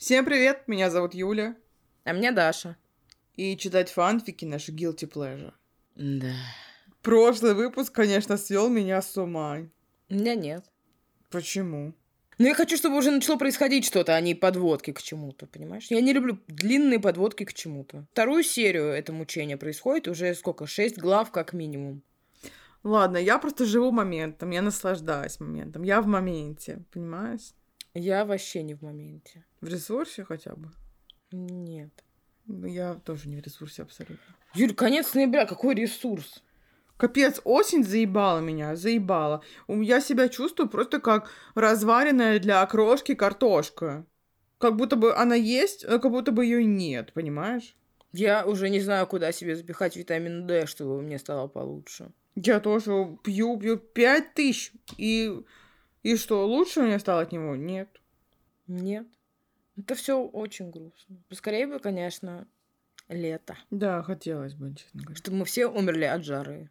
[0.00, 1.56] Всем привет, меня зовут Юля.
[2.04, 2.78] А меня Даша.
[3.36, 5.52] И читать фанфики наши guilty pleasure.
[5.94, 6.32] Да.
[7.02, 9.58] Прошлый выпуск, конечно, свел меня с ума.
[10.08, 10.64] У меня нет.
[11.28, 11.92] Почему?
[12.38, 15.88] Ну, я хочу, чтобы уже начало происходить что-то, а не подводки к чему-то, понимаешь?
[15.90, 18.06] Я не люблю длинные подводки к чему-то.
[18.12, 20.66] Вторую серию это мучение происходит, уже сколько?
[20.66, 22.02] Шесть глав как минимум.
[22.82, 27.52] Ладно, я просто живу моментом, я наслаждаюсь моментом, я в моменте, понимаешь?
[27.94, 29.44] Я вообще не в моменте.
[29.60, 30.70] В ресурсе хотя бы?
[31.32, 31.90] Нет.
[32.46, 34.34] Ну, Я тоже не в ресурсе абсолютно.
[34.54, 36.42] Юль, конец ноября, какой ресурс?
[36.96, 39.42] Капец, осень заебала меня, заебала.
[39.68, 44.04] Я себя чувствую просто как разваренная для окрошки картошка.
[44.58, 47.74] Как будто бы она есть, но как будто бы ее нет, понимаешь?
[48.12, 52.10] Я уже не знаю, куда себе запихать витамин D, чтобы мне стало получше.
[52.34, 54.72] Я тоже пью, пью пять тысяч.
[54.98, 55.32] И,
[56.02, 57.56] и что, лучше мне стало от него?
[57.56, 57.88] Нет.
[58.66, 59.06] Нет.
[59.76, 61.16] Это все очень грустно.
[61.28, 62.46] Поскорее бы, конечно,
[63.08, 63.56] лето.
[63.70, 65.16] Да, хотелось бы, честно говоря.
[65.16, 66.70] Чтобы мы все умерли от жары.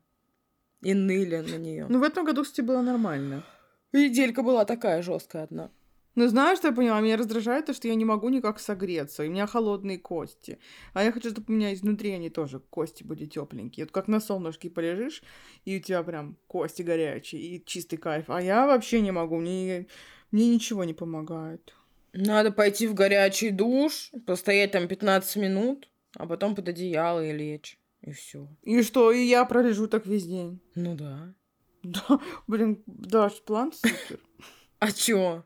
[0.81, 1.87] И ныли на нее.
[1.89, 3.43] Ну, в этом году, кстати, было нормально.
[3.91, 5.71] Неделька была такая жесткая одна.
[6.19, 6.99] Ну, знаешь, что я поняла?
[6.99, 9.23] Меня раздражает то, что я не могу никак согреться.
[9.23, 10.59] И у меня холодные кости.
[10.93, 13.85] А я хочу, чтобы у меня изнутри они тоже кости были тепленькие.
[13.85, 15.23] Вот как на солнышке полежишь,
[15.63, 18.25] и у тебя прям кости горячие, и чистый кайф.
[18.27, 19.37] А я вообще не могу.
[19.37, 19.87] Мне,
[20.31, 21.73] мне ничего не помогает.
[22.11, 27.79] Надо пойти в горячий душ, постоять там 15 минут, а потом под одеяло и лечь.
[28.01, 28.49] И все.
[28.63, 30.59] И что, и я пролежу так весь день.
[30.75, 31.33] Ну да.
[31.81, 34.19] Да, блин, Даш, план супер.
[34.79, 35.43] А чё?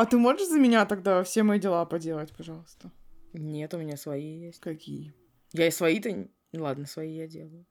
[0.00, 2.90] А ты можешь за меня тогда все мои дела поделать, пожалуйста?
[3.34, 4.58] Нет, у меня свои есть.
[4.58, 5.12] Какие?
[5.52, 6.26] Я и свои-то...
[6.54, 7.66] Ладно, свои я делаю.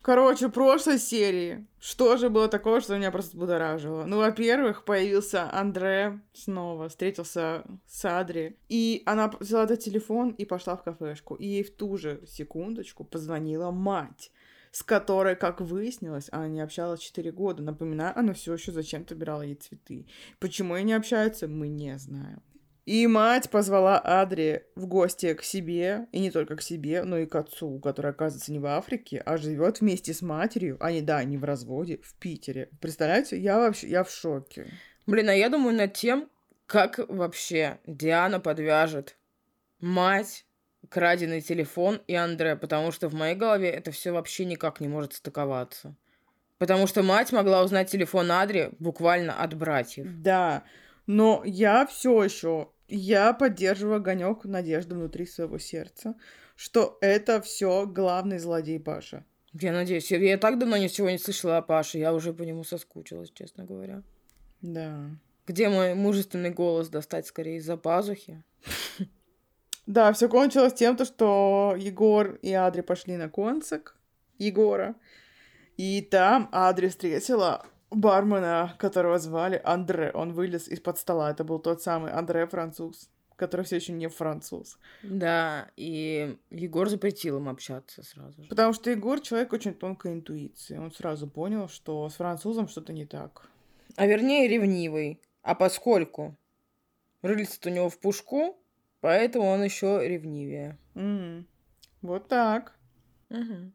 [0.00, 4.04] Короче, в прошлой серии, что же было такого, что меня просто будоражило?
[4.04, 10.76] Ну, во-первых, появился Андре снова, встретился с Адри, и она взяла этот телефон и пошла
[10.76, 11.34] в кафешку.
[11.34, 14.30] И ей в ту же секундочку позвонила мать,
[14.72, 17.62] с которой, как выяснилось, она не общалась 4 года.
[17.62, 20.06] Напоминаю, она все еще зачем-то убирала ей цветы.
[20.38, 22.42] Почему они общаются, мы не знаем.
[22.88, 27.26] И мать позвала Адри в гости к себе, и не только к себе, но и
[27.26, 31.36] к отцу, который, оказывается, не в Африке, а живет вместе с матерью, они, да, не
[31.36, 32.70] в разводе, в Питере.
[32.80, 34.72] Представляете, я вообще, я в шоке.
[35.06, 36.30] Блин, а я думаю над тем,
[36.64, 39.18] как вообще Диана подвяжет
[39.80, 40.46] мать,
[40.88, 45.14] краденый телефон и Андре, потому что в моей голове это все вообще никак не может
[45.14, 45.96] стыковаться.
[46.58, 50.06] Потому что мать могла узнать телефон Адри буквально от братьев.
[50.20, 50.64] Да,
[51.06, 56.14] но я все еще, я поддерживаю огонек надежды внутри своего сердца,
[56.56, 59.24] что это все главный злодей Паша.
[59.52, 62.64] Я надеюсь, я, я так давно ничего не слышала о Паше, я уже по нему
[62.64, 64.02] соскучилась, честно говоря.
[64.60, 65.10] Да.
[65.46, 68.42] Где мой мужественный голос достать скорее из-за пазухи?
[69.88, 73.94] Да, все кончилось тем, то, что Егор и Адри пошли на концерт
[74.36, 74.94] Егора.
[75.78, 80.10] И там Адри встретила бармена, которого звали Андре.
[80.12, 81.30] Он вылез из-под стола.
[81.30, 84.78] Это был тот самый Андре француз, который все еще не француз.
[85.02, 88.48] Да, и Егор запретил им общаться сразу же.
[88.50, 90.76] Потому что Егор человек очень тонкой интуиции.
[90.76, 93.48] Он сразу понял, что с французом что-то не так.
[93.96, 95.22] А вернее ревнивый.
[95.40, 96.36] А поскольку
[97.22, 98.58] рыльце у него в пушку,
[99.00, 100.78] поэтому он еще ревнивее.
[100.94, 101.46] М,
[102.02, 102.76] Вот так.
[103.28, 103.72] Мгм.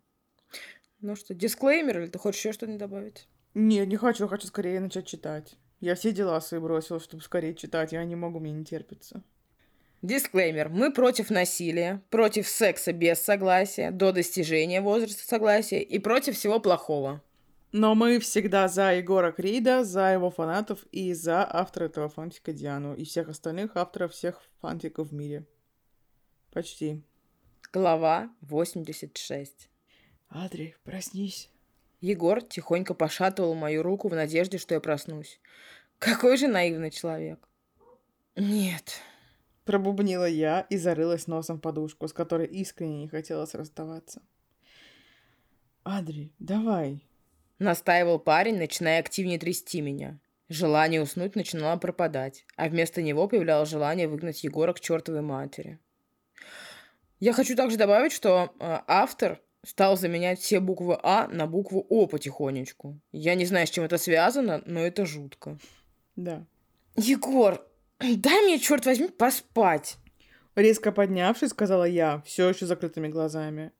[1.01, 3.27] Ну что, дисклеймер или ты хочешь еще что-нибудь добавить?
[3.53, 5.57] Нет, не хочу, хочу скорее начать читать.
[5.79, 7.91] Я все дела свои бросила, чтобы скорее читать.
[7.91, 9.21] Я не могу, мне не терпится.
[10.01, 10.69] Дисклеймер.
[10.69, 17.21] Мы против насилия, против секса без согласия, до достижения возраста согласия и против всего плохого.
[17.73, 22.93] Но мы всегда за Егора Крида, за его фанатов и за автора этого фанфика Диану
[22.93, 25.47] и всех остальных авторов всех фанфиков в мире.
[26.51, 27.01] Почти.
[27.73, 29.71] Глава 86.
[30.29, 31.49] Адри, проснись.
[31.99, 35.41] Егор тихонько пошатывал мою руку в надежде, что я проснусь.
[35.97, 37.49] Какой же наивный человек.
[38.35, 38.99] Нет.
[39.65, 44.21] Пробубнила я и зарылась носом в подушку, с которой искренне не хотелось расставаться.
[45.83, 47.03] Адри, давай.
[47.63, 50.19] Настаивал парень, начиная активнее трясти меня.
[50.49, 55.79] Желание уснуть начинало пропадать, а вместо него появлялось желание выгнать Егора к чертовой матери.
[57.21, 62.05] Я хочу также добавить, что э, автор стал заменять все буквы А на букву О
[62.05, 62.99] потихонечку.
[63.13, 65.57] Я не знаю, с чем это связано, но это жутко.
[66.17, 66.45] Да.
[66.97, 67.65] Егор,
[67.99, 69.95] дай мне, черт возьми, поспать.
[70.55, 73.71] Резко поднявшись, сказала я, все еще закрытыми глазами.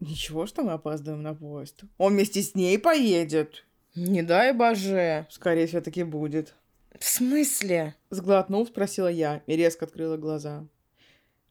[0.00, 1.82] Ничего, что мы опаздываем на поезд.
[1.98, 3.64] Он вместе с ней поедет.
[3.94, 5.26] Не дай боже.
[5.30, 6.54] Скорее всего, таки будет.
[6.98, 7.94] В смысле?
[8.08, 10.66] Сглотнув, спросила я и резко открыла глаза.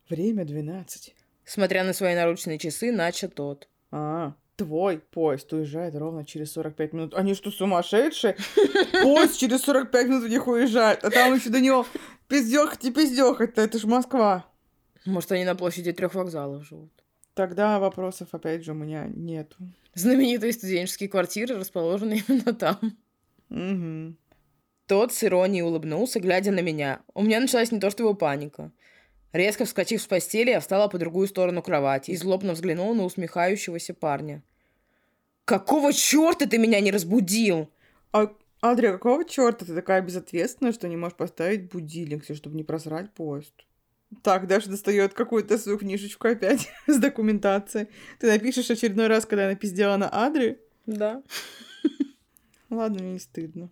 [0.10, 1.16] Время двенадцать.
[1.46, 3.68] Смотря на свои наручные часы, начал тот.
[3.92, 7.14] А, твой поезд уезжает ровно через 45 минут.
[7.14, 8.36] Они что, сумасшедшие?
[9.04, 11.86] Поезд через 45 минут у них уезжает, а там еще до него
[12.28, 14.46] пиздёхать и пиздёхать это ж Москва.
[15.06, 16.92] Может, они на площади трех вокзалов живут.
[17.40, 19.56] Тогда вопросов, опять же, у меня нету.
[19.94, 22.78] Знаменитые студенческие квартиры расположены именно там.
[23.50, 24.18] Угу.
[24.88, 27.00] Тот с иронией улыбнулся, глядя на меня.
[27.14, 28.74] У меня началась не то что его паника.
[29.32, 33.94] Резко вскочив с постели, я встала по другую сторону кровати и злобно взглянула на усмехающегося
[33.94, 34.44] парня.
[35.46, 37.70] «Какого черта ты меня не разбудил?»
[38.12, 43.14] А, Адрия, какого черта ты такая безответственная, что не можешь поставить будильник, чтобы не просрать
[43.14, 43.54] поезд?
[44.24, 47.88] Так, Даша достает какую-то свою книжечку опять с документацией.
[48.20, 50.60] Ты напишешь очередной раз, когда я напиздела на Адри?
[50.86, 51.22] Да.
[52.70, 53.70] Ладно, мне не стыдно.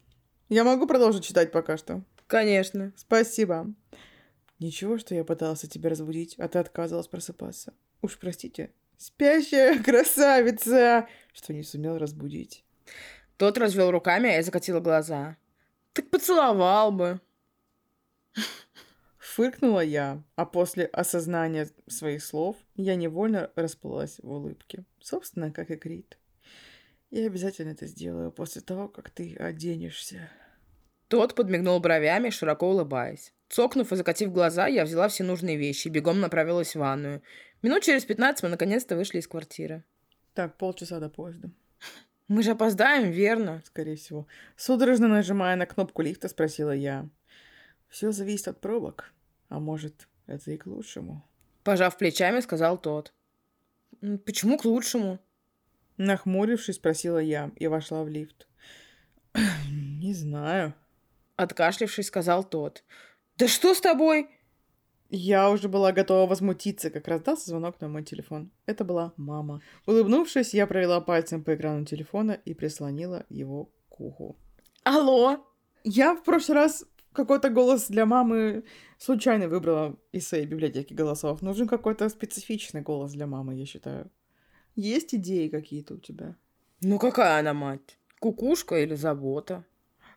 [0.50, 2.04] Я могу продолжить читать пока что?
[2.28, 2.94] Конечно.
[2.96, 3.74] Спасибо.
[4.60, 7.74] Ничего, что я пытался тебя разбудить, а ты отказывалась просыпаться.
[8.02, 8.72] Уж простите.
[8.98, 12.64] Спящая красавица, что не сумел разбудить.
[13.38, 15.38] Тот развел руками, а я закатила глаза.
[15.94, 17.22] Так поцеловал бы.
[19.38, 24.84] Фыркнула я, а после осознания своих слов я невольно расплылась в улыбке.
[25.00, 26.18] Собственно, как и Крит.
[27.12, 30.32] Я обязательно это сделаю после того, как ты оденешься.
[31.08, 33.32] Тот подмигнул бровями, широко улыбаясь.
[33.50, 37.22] Цокнув и закатив глаза, я взяла все нужные вещи и бегом направилась в ванную.
[37.62, 39.84] Минут через пятнадцать мы наконец-то вышли из квартиры.
[40.34, 41.52] Так, полчаса до поезда.
[42.28, 43.62] Мы же опоздаем, верно?
[43.68, 44.26] Скорее всего.
[44.56, 47.08] Судорожно нажимая на кнопку лифта, спросила я.
[47.88, 49.14] Все зависит от пробок.
[49.50, 51.24] А может, это и к лучшему.
[51.64, 53.14] Пожав плечами, сказал тот.
[54.26, 55.20] Почему к лучшему?
[55.98, 58.48] Нахмурившись, спросила я и вошла в лифт.
[59.70, 60.74] Не знаю.
[61.36, 62.84] Откашлившись, сказал тот.
[63.38, 64.30] Да что с тобой?
[65.10, 68.52] Я уже была готова возмутиться, как раздался звонок на мой телефон.
[68.66, 69.62] Это была мама.
[69.86, 74.38] Улыбнувшись, я провела пальцем по экрану телефона и прислонила его к уху.
[74.84, 75.46] Алло?
[75.84, 76.86] Я в прошлый раз
[77.18, 78.64] какой-то голос для мамы
[79.00, 81.42] случайно выбрала из своей библиотеки голосов.
[81.42, 84.12] Нужен какой-то специфичный голос для мамы, я считаю.
[84.76, 86.36] Есть идеи какие-то у тебя?
[86.82, 87.98] Ну какая она мать?
[88.20, 89.66] Кукушка или забота?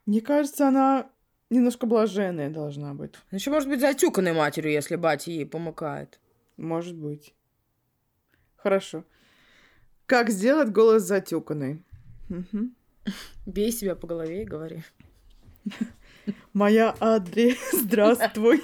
[0.05, 1.11] Мне кажется, она
[1.49, 3.15] немножко блаженная должна быть.
[3.31, 6.21] Ну еще может быть затюканной матерью, если батя ей помыкает.
[6.59, 7.35] Может быть.
[8.57, 9.05] Хорошо.
[10.05, 11.83] Как сделать голос затюканный?
[12.29, 12.71] Угу.
[13.47, 14.83] Бей себя по голове и говори.
[16.53, 18.63] Моя Адри, здравствуй.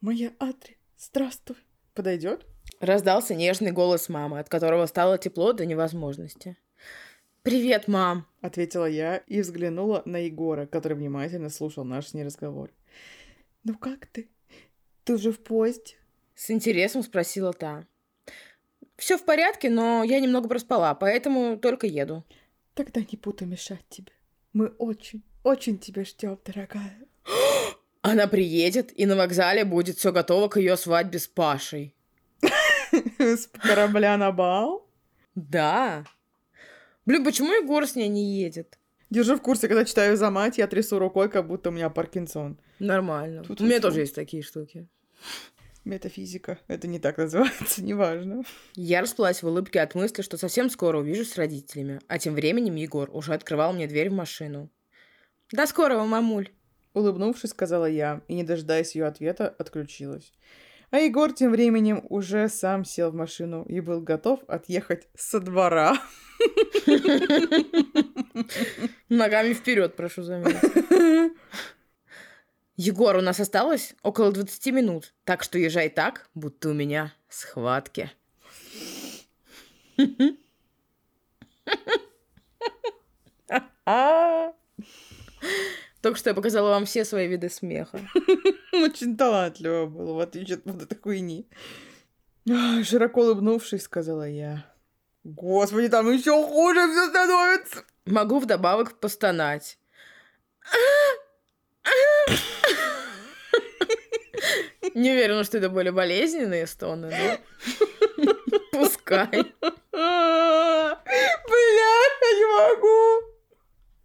[0.00, 1.56] Моя Адри, здравствуй.
[1.94, 2.46] Подойдет?
[2.80, 6.56] Раздался нежный голос мамы, от которого стало тепло до невозможности.
[7.42, 12.70] «Привет, мам!»— ответила я и взглянула на Егора, который внимательно слушал наш с ней разговор.
[13.64, 14.28] «Ну как ты?
[15.04, 15.96] Ты уже в поезде?»
[16.34, 17.84] С интересом спросила та.
[18.96, 22.24] «Все в порядке, но я немного проспала, поэтому только еду».
[22.74, 24.12] «Тогда не буду мешать тебе.
[24.52, 26.98] Мы очень, очень тебя ждем, дорогая».
[28.02, 31.94] Она приедет, и на вокзале будет все готово к ее свадьбе с Пашей.
[33.18, 34.86] С корабля на бал?
[35.34, 36.04] Да.
[37.06, 38.78] Блин, почему Егор с ней не едет?
[39.10, 42.58] Держу в курсе, когда читаю за мать, я трясу рукой, как будто у меня Паркинсон.
[42.78, 43.44] Нормально.
[43.44, 44.88] Тут у меня тоже есть такие штуки.
[45.84, 46.58] Метафизика.
[46.68, 48.44] Это не так называется, неважно.
[48.74, 52.00] Я расплылась в улыбке от мысли, что совсем скоро увижусь с родителями.
[52.06, 54.70] А тем временем Егор уже открывал мне дверь в машину.
[55.50, 56.50] «До скорого, мамуль!»
[56.94, 60.32] Улыбнувшись, сказала я, и, не дожидаясь ее ответа, отключилась.
[60.90, 65.96] А Егор тем временем уже сам сел в машину и был готов отъехать со двора.
[69.08, 71.32] Ногами вперед, прошу заметить.
[72.76, 78.10] Егор, у нас осталось около 20 минут, так что езжай так, будто у меня схватки.
[86.00, 88.00] Только что я показала вам все свои виды смеха.
[88.72, 91.48] Очень талантливо было, в отличие от вот этой хуйни.
[92.46, 94.66] Широко улыбнувшись, сказала я.
[95.24, 97.84] Господи, там еще хуже все становится.
[98.06, 99.78] Могу вдобавок постонать.
[104.94, 107.12] Не уверена, что это были болезненные стоны,
[108.16, 108.34] но
[108.72, 109.28] пускай.
[109.30, 110.98] Бля,
[112.20, 113.26] я не могу.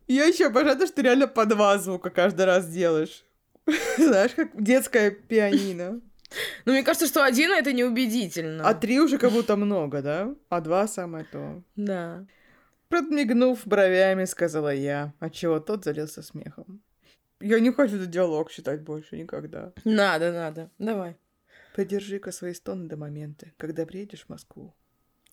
[0.07, 3.25] Я еще обожаю, что ты реально по два звука каждый раз делаешь.
[3.97, 5.99] Знаешь, как детское пианино.
[6.65, 8.67] Ну, мне кажется, что один это неубедительно.
[8.67, 10.35] А три уже как будто много, да?
[10.49, 11.61] А два самое то.
[11.75, 12.25] Да.
[12.89, 16.81] Подмигнув бровями, сказала я, отчего тот залился смехом.
[17.39, 19.73] Я не хочу этот диалог читать больше никогда.
[19.83, 20.71] Надо, надо.
[20.79, 21.17] Давай.
[21.75, 24.73] Подержи-ка свои стоны до момента, когда приедешь в Москву.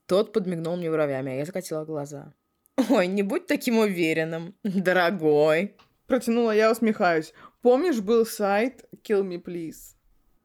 [0.07, 2.35] Тот подмигнул мне бровями, а я закатила глаза.
[2.91, 5.77] Ой, не будь таким уверенным, дорогой.
[6.07, 7.33] Протянула я, усмехаюсь.
[7.63, 9.97] Помнишь, был сайт Kill Me Please?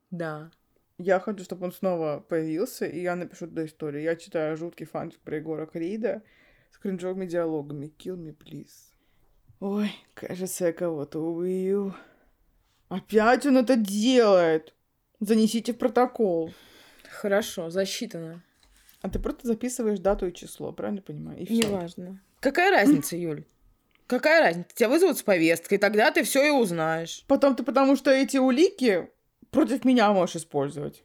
[0.10, 0.52] Да.
[0.98, 4.04] Я хочу, чтобы он снова появился, и я напишу туда историю.
[4.04, 6.22] Я читаю жуткий фанфик про Егора Крида
[6.72, 7.92] с кринжовыми диалогами.
[7.98, 8.94] Kill me, please.
[9.60, 11.94] Ой, кажется, я кого-то убью.
[12.88, 14.74] Опять он это делает.
[15.20, 16.54] Занесите в протокол.
[17.10, 18.42] Хорошо, засчитано.
[19.02, 21.40] А ты просто записываешь дату и число, правильно понимаю?
[21.40, 21.68] И всё.
[21.68, 22.22] Неважно.
[22.40, 23.46] Какая разница, Юль?
[24.08, 24.70] Какая разница?
[24.74, 27.24] Тебя вызовут с повесткой, тогда ты все и узнаешь.
[27.28, 29.10] Потом ты потому что эти улики
[29.52, 31.04] против меня можешь использовать.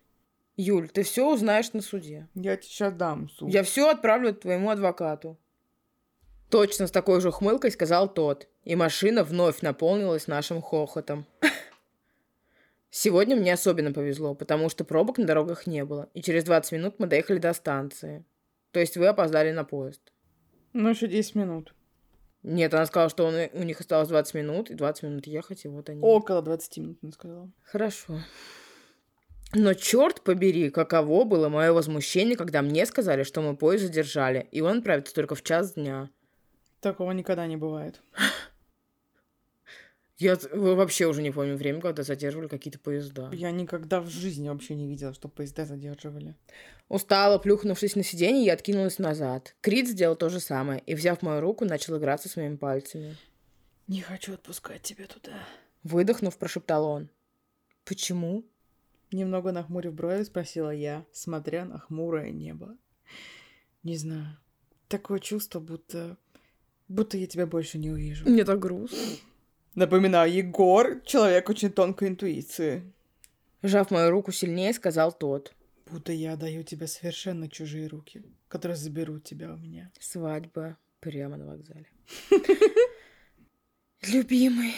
[0.56, 2.28] Юль, ты все узнаешь на суде.
[2.34, 3.52] Я тебе сейчас дам суд.
[3.52, 5.37] Я все отправлю твоему адвокату.
[6.54, 11.26] Точно с такой же ухмылкой сказал тот, и машина вновь наполнилась нашим хохотом.
[12.90, 16.94] Сегодня мне особенно повезло, потому что пробок на дорогах не было, и через 20 минут
[17.00, 18.25] мы доехали до станции.
[18.70, 20.12] То есть вы опоздали на поезд.
[20.75, 21.75] Ну, еще 10 минут.
[22.44, 25.68] Нет, она сказала, что он- у них осталось 20 минут, и 20 минут ехать, и
[25.68, 26.00] вот они.
[26.02, 27.50] Около 20 минут, она сказала.
[27.64, 28.20] Хорошо.
[29.54, 34.61] Но черт побери, каково было мое возмущение, когда мне сказали, что мы поезд задержали, и
[34.61, 36.11] он отправится только в час дня.
[36.84, 38.02] Такого никогда не бывает.
[40.18, 43.30] Я вообще уже не помню время, когда задерживали какие-то поезда.
[43.32, 46.34] Я никогда в жизни вообще не видела, что поезда задерживали.
[46.90, 49.56] Устало плюхнувшись на сиденье, я откинулась назад.
[49.62, 53.16] Крит сделал то же самое и, взяв мою руку, начал играться с моими пальцами.
[53.86, 55.38] Не хочу отпускать тебя туда.
[55.84, 57.08] Выдохнув, прошептал он.
[57.86, 58.44] «Почему?»
[59.10, 62.76] Немного нахмурив брови, спросила я, смотря на хмурое небо.
[63.84, 64.36] Не знаю.
[64.88, 66.18] Такое чувство, будто...
[66.94, 68.24] Будто я тебя больше не увижу.
[68.28, 68.98] Мне так грустно.
[69.74, 72.92] Напоминаю, Егор— человек очень тонкой интуиции.
[73.64, 75.52] Сжав мою руку сильнее, сказал тот.
[75.90, 79.90] Будто я даю тебе совершенно чужие руки, которые заберут тебя у меня.
[79.98, 81.88] Свадьба прямо на вокзале.
[84.12, 84.74] Любимый,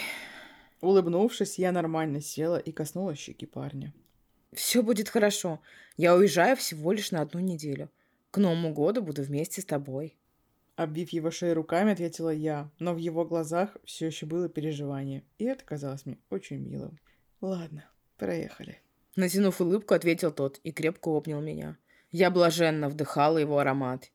[0.81, 3.93] Улыбнувшись, я нормально села и коснулась щеки парня.
[4.55, 5.61] все будет хорошо.
[5.99, 7.91] Я уезжаю всего лишь на одну неделю.
[8.31, 10.17] К Новому году буду вместе с тобой.
[10.77, 15.45] Обвив его шею руками, ответила я, но в его глазах все еще было переживание, и
[15.45, 16.99] это казалось мне очень милым.
[17.41, 18.83] Ладно, проехали.
[19.17, 21.79] Натянув улыбку, ответил тот и крепко обнял меня.
[22.11, 24.11] Я блаженно вдыхала его аромат.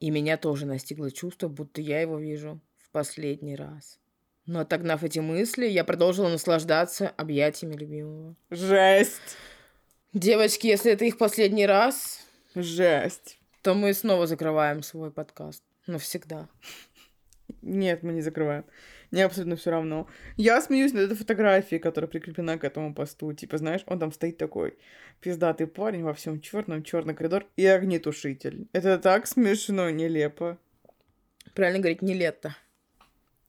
[0.00, 4.00] И меня тоже настигло чувство, будто я его вижу в последний раз.
[4.44, 8.34] Но отогнав эти мысли, я продолжила наслаждаться объятиями любимого.
[8.50, 9.36] Жесть!
[10.12, 13.38] Девочки, если это их последний раз, Жесть!
[13.62, 15.62] то мы снова закрываем свой подкаст.
[15.86, 16.48] Навсегда.
[17.60, 18.64] Нет, мы не закрываем.
[19.10, 20.08] Мне абсолютно все равно.
[20.36, 23.32] Я смеюсь над этой фотографией, которая прикреплена к этому посту.
[23.32, 24.78] Типа, знаешь, он там стоит такой
[25.20, 28.68] пиздатый парень во всем черном, черный коридор и огнетушитель.
[28.72, 30.58] Это так смешно, нелепо.
[31.54, 32.56] Правильно говорить, не лето.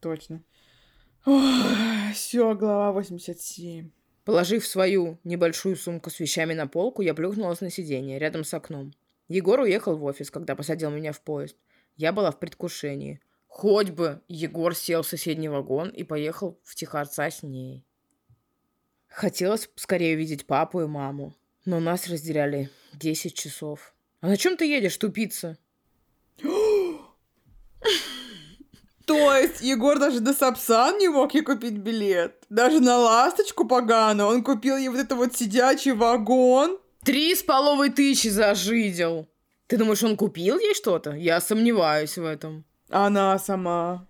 [0.02, 0.44] Точно.
[2.14, 3.90] Все, глава 87.
[4.26, 8.94] Положив свою небольшую сумку с вещами на полку, я плюхнулась на сиденье рядом с окном.
[9.30, 11.56] Егор уехал в офис, когда посадил меня в поезд.
[11.96, 13.20] Я была в предвкушении.
[13.48, 17.86] Хоть бы Егор сел в соседний вагон и поехал в Тихорца с ней.
[19.08, 21.36] Хотелось скорее увидеть папу и маму,
[21.66, 23.94] но нас разделяли 10 часов.
[24.22, 25.60] А на чем ты едешь, тупица?
[29.06, 32.44] То есть Егор даже до Сапсан не мог ей купить билет?
[32.50, 36.80] Даже на ласточку поганую он купил ей вот это вот сидячий вагон?
[37.04, 39.28] Три с половой тысячи зажидел.
[39.74, 41.14] Ты думаешь, он купил ей что-то?
[41.14, 42.64] Я сомневаюсь в этом.
[42.92, 44.08] Она сама.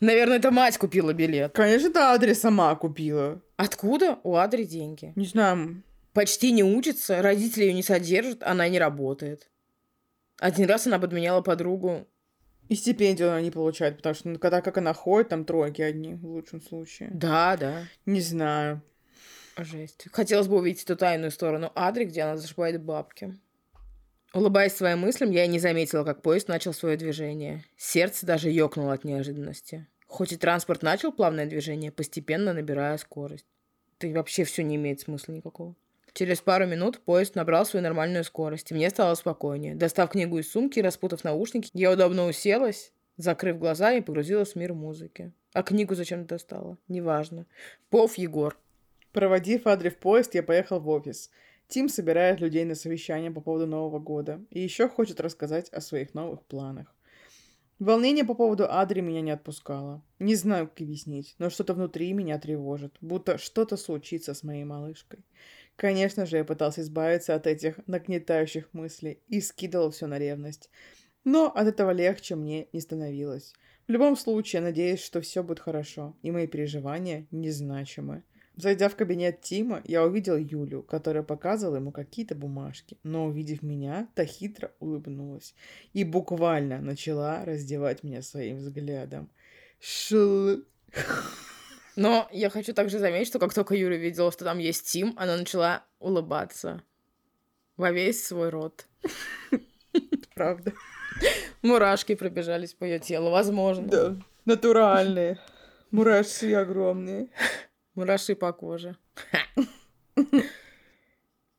[0.00, 1.52] Наверное, это мать купила билет.
[1.52, 3.42] Конечно, это адрес сама купила.
[3.58, 5.12] Откуда у Адри деньги?
[5.16, 5.82] Не знаю,
[6.14, 9.50] Почти не учится, родители ее не содержат, она не работает.
[10.38, 12.08] Один раз она подменяла подругу.
[12.70, 16.14] и стипендию она не получает, потому что ну, когда как она ходит, там тройки одни,
[16.14, 17.10] в лучшем случае.
[17.12, 17.82] Да, да.
[18.06, 18.80] Не знаю.
[19.56, 20.06] Жесть.
[20.12, 23.36] Хотелось бы увидеть эту тайную сторону Адри, где она зашибает бабки.
[24.34, 27.64] Улыбаясь своим мыслям, я и не заметила, как поезд начал свое движение.
[27.76, 29.86] Сердце даже ёкнуло от неожиданности.
[30.06, 33.46] Хоть и транспорт начал плавное движение, постепенно набирая скорость.
[34.00, 35.74] И вообще все не имеет смысла никакого.
[36.12, 39.74] Через пару минут поезд набрал свою нормальную скорость, и мне стало спокойнее.
[39.74, 44.56] Достав книгу из сумки и распутав наушники, я удобно уселась, закрыв глаза и погрузилась в
[44.56, 45.32] мир музыки.
[45.52, 46.76] А книгу зачем достала?
[46.88, 47.46] Неважно.
[47.88, 48.58] Пов Егор.
[49.16, 51.30] Проводив Адри в поезд, я поехал в офис.
[51.68, 56.12] Тим собирает людей на совещание по поводу Нового года и еще хочет рассказать о своих
[56.12, 56.94] новых планах.
[57.78, 60.04] Волнение по поводу Адри меня не отпускало.
[60.18, 65.20] Не знаю, как объяснить, но что-то внутри меня тревожит, будто что-то случится с моей малышкой.
[65.76, 70.68] Конечно же, я пытался избавиться от этих нагнетающих мыслей и скидывал все на ревность.
[71.24, 73.54] Но от этого легче мне не становилось.
[73.88, 78.22] В любом случае, надеюсь, что все будет хорошо, и мои переживания незначимы.
[78.56, 84.08] Зайдя в кабинет Тима, я увидел Юлю, которая показывала ему какие-то бумажки, но, увидев меня,
[84.14, 85.54] та хитро улыбнулась
[85.92, 89.30] и буквально начала раздевать меня своим взглядом.
[89.78, 90.62] Шл...
[91.96, 95.36] Но я хочу также заметить, что как только Юля видела, что там есть Тим, она
[95.36, 96.82] начала улыбаться
[97.76, 98.86] во весь свой рот.
[100.34, 100.72] Правда.
[101.62, 103.88] Мурашки пробежались по ее телу, возможно.
[103.88, 105.38] Да, натуральные.
[105.90, 107.28] Мурашки огромные.
[107.96, 108.96] Мураши по коже.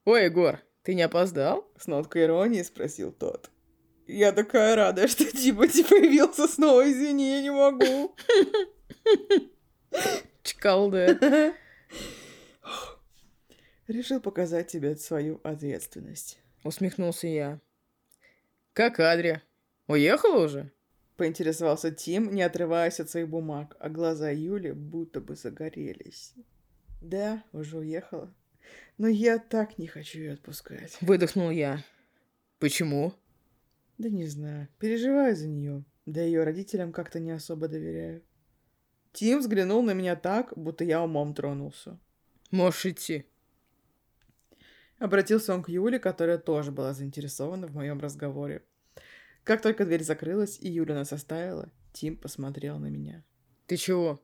[0.05, 1.67] Ой, Егор, ты не опоздал?
[1.77, 3.49] С ноткой иронии спросил тот.
[4.05, 8.15] Я такая рада, что Тимати появился снова, извини, я не могу.
[10.43, 11.53] Чкалды.
[13.87, 16.39] Решил показать тебе свою ответственность.
[16.63, 17.59] Усмехнулся я.
[18.73, 19.41] Как Адри?
[19.87, 20.71] Уехала уже?
[21.17, 26.33] Поинтересовался Тим, не отрываясь от своих бумаг, а глаза Юли будто бы загорелись.
[27.01, 28.31] Да, уже уехала.
[28.99, 30.97] Но я так не хочу ее отпускать.
[31.01, 31.83] Выдохнул я.
[32.59, 33.13] Почему?
[33.97, 34.67] Да не знаю.
[34.77, 35.83] Переживаю за нее.
[36.05, 38.21] Да ее родителям как-то не особо доверяю.
[39.11, 41.99] Тим взглянул на меня так, будто я умом тронулся.
[42.51, 43.25] Можешь идти.
[44.99, 48.63] Обратился он к Юле, которая тоже была заинтересована в моем разговоре.
[49.47, 53.23] Как только дверь закрылась и Юля нас оставила, Тим посмотрел на меня.
[53.65, 54.21] Ты чего?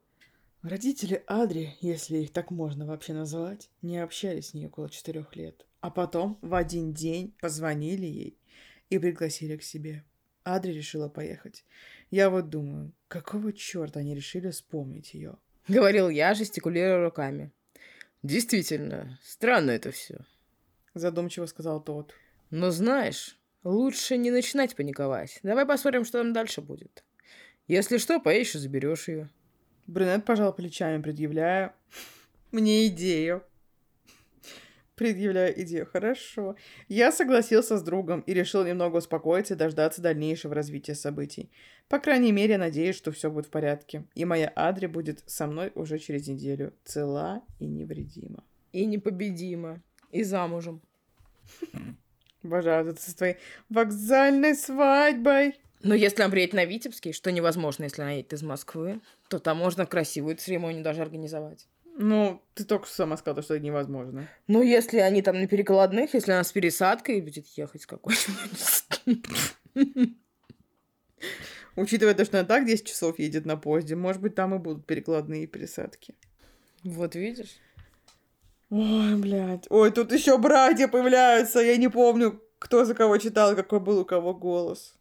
[0.64, 5.66] Родители Адри, если их так можно вообще назвать, не общались с ней около четырех лет.
[5.80, 8.38] А потом в один день позвонили ей
[8.90, 10.04] и пригласили к себе.
[10.44, 11.64] Адри решила поехать.
[12.12, 15.38] Я вот думаю, какого черта они решили вспомнить ее?
[15.70, 17.54] Говорил я, жестикулируя руками.
[18.24, 20.18] Действительно, странно это все.
[20.94, 22.14] Задумчиво сказал тот.
[22.50, 25.40] Но знаешь, Лучше не начинать паниковать.
[25.44, 27.04] Давай посмотрим, что там дальше будет.
[27.68, 29.30] Если что, и заберешь ее.
[29.88, 31.74] Брюнет пожал плечами, предъявляя
[32.52, 33.44] мне идею.
[34.96, 35.88] Предъявляю идею.
[35.92, 36.56] Хорошо.
[36.88, 41.50] Я согласился с другом и решил немного успокоиться и дождаться дальнейшего развития событий.
[41.90, 44.06] По крайней мере, надеюсь, что все будет в порядке.
[44.14, 46.74] И моя Адри будет со мной уже через неделю.
[46.84, 48.44] Цела и невредима.
[48.72, 49.82] И непобедима.
[50.12, 50.82] И замужем.
[52.44, 53.38] Обожаю это со твоей
[53.70, 55.60] вокзальной свадьбой.
[55.82, 59.58] Но если она приедет на Витебский, что невозможно, если она едет из Москвы, то там
[59.58, 61.68] можно красивую церемонию даже организовать.
[61.96, 64.28] Ну, ты только что сама сказала, что это невозможно.
[64.48, 68.84] Ну, если они там на перекладных, если она с пересадкой будет ехать какой-нибудь.
[71.76, 74.86] Учитывая то, что она так 10 часов едет на поезде, может быть, там и будут
[74.86, 76.16] перекладные пересадки.
[76.84, 77.58] Вот видишь?
[78.76, 79.68] Ой, блядь.
[79.70, 81.60] Ой, тут еще братья появляются.
[81.60, 84.96] Я не помню, кто за кого читал, какой был у кого голос.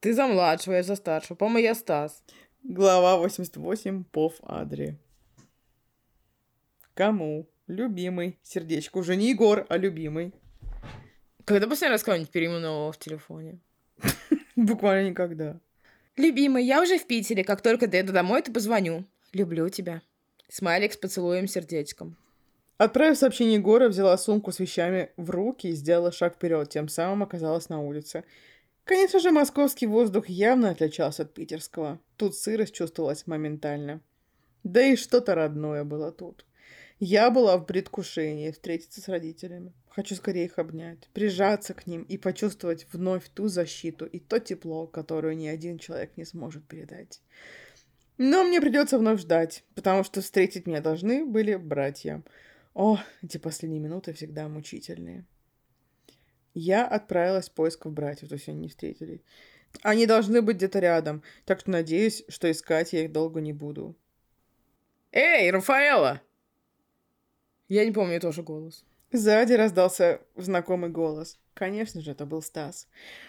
[0.00, 1.36] Ты за младшего, я за старшего.
[1.36, 2.24] По-моему, я Стас.
[2.64, 4.02] Глава 88.
[4.02, 4.98] Пов Адри.
[6.94, 7.46] Кому?
[7.68, 8.36] Любимый.
[8.42, 8.98] Сердечко.
[8.98, 10.34] Уже не Егор, а любимый.
[11.44, 13.60] Когда последний раз кого-нибудь переименовал в телефоне?
[14.56, 15.60] Буквально никогда.
[16.16, 17.44] Любимый, я уже в Питере.
[17.44, 19.04] Как только доеду домой, то позвоню.
[19.32, 20.02] Люблю тебя.
[20.48, 22.16] Смайлик с поцелуем сердечком.
[22.78, 27.24] Отправив сообщение Егора, взяла сумку с вещами в руки и сделала шаг вперед, тем самым
[27.24, 28.22] оказалась на улице.
[28.84, 31.98] Конечно же, московский воздух явно отличался от питерского.
[32.16, 34.00] Тут сырость чувствовалась моментально.
[34.62, 36.46] Да и что-то родное было тут.
[37.00, 39.72] Я была в предвкушении встретиться с родителями.
[39.88, 44.86] Хочу скорее их обнять, прижаться к ним и почувствовать вновь ту защиту и то тепло,
[44.86, 47.20] которое ни один человек не сможет передать.
[48.18, 52.22] Но мне придется вновь ждать, потому что встретить меня должны были братья.
[52.78, 55.24] О, эти последние минуты всегда мучительные.
[56.54, 59.20] Я отправилась в поисков братьев, то есть они не встретились.
[59.82, 63.96] Они должны быть где-то рядом, так что надеюсь, что искать я их долго не буду.
[65.10, 66.22] Эй, Рафаэла!
[67.66, 68.84] Я не помню тоже голос.
[69.10, 71.36] Сзади раздался знакомый голос.
[71.54, 72.86] Конечно же, это был Стас.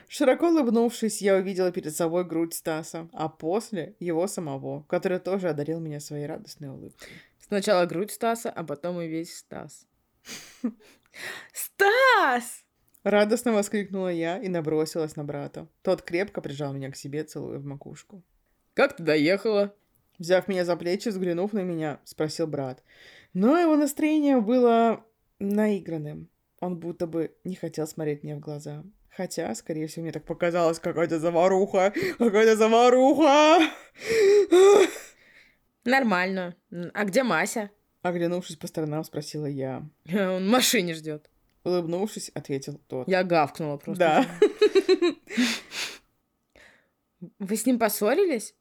[0.07, 5.79] Широко улыбнувшись, я увидела перед собой грудь Стаса, а после его самого, который тоже одарил
[5.79, 7.09] меня своей радостной улыбкой.
[7.49, 9.87] Сначала грудь Стаса, а потом и весь Стас.
[11.51, 12.63] «Стас!»
[13.03, 15.67] Радостно воскликнула я и набросилась на брата.
[15.81, 18.23] Тот крепко прижал меня к себе, целуя в макушку.
[18.75, 19.73] «Как ты доехала?»
[20.19, 22.83] Взяв меня за плечи, взглянув на меня, спросил брат.
[23.33, 25.03] Но его настроение было
[25.39, 26.29] наигранным.
[26.59, 28.83] Он будто бы не хотел смотреть мне в глаза.
[29.09, 33.59] Хотя, скорее всего, мне так показалось, какая-то заваруха, какая-то заваруха.
[35.89, 36.55] Нормально.
[36.93, 37.71] А где Мася?
[38.03, 39.83] Оглянувшись по сторонам, спросила я.
[40.13, 41.29] Он в машине ждет.
[41.63, 43.07] Улыбнувшись, ответил тот.
[43.07, 43.99] Я гавкнула просто.
[43.99, 44.25] Да.
[47.39, 48.53] Вы с ним поссорились?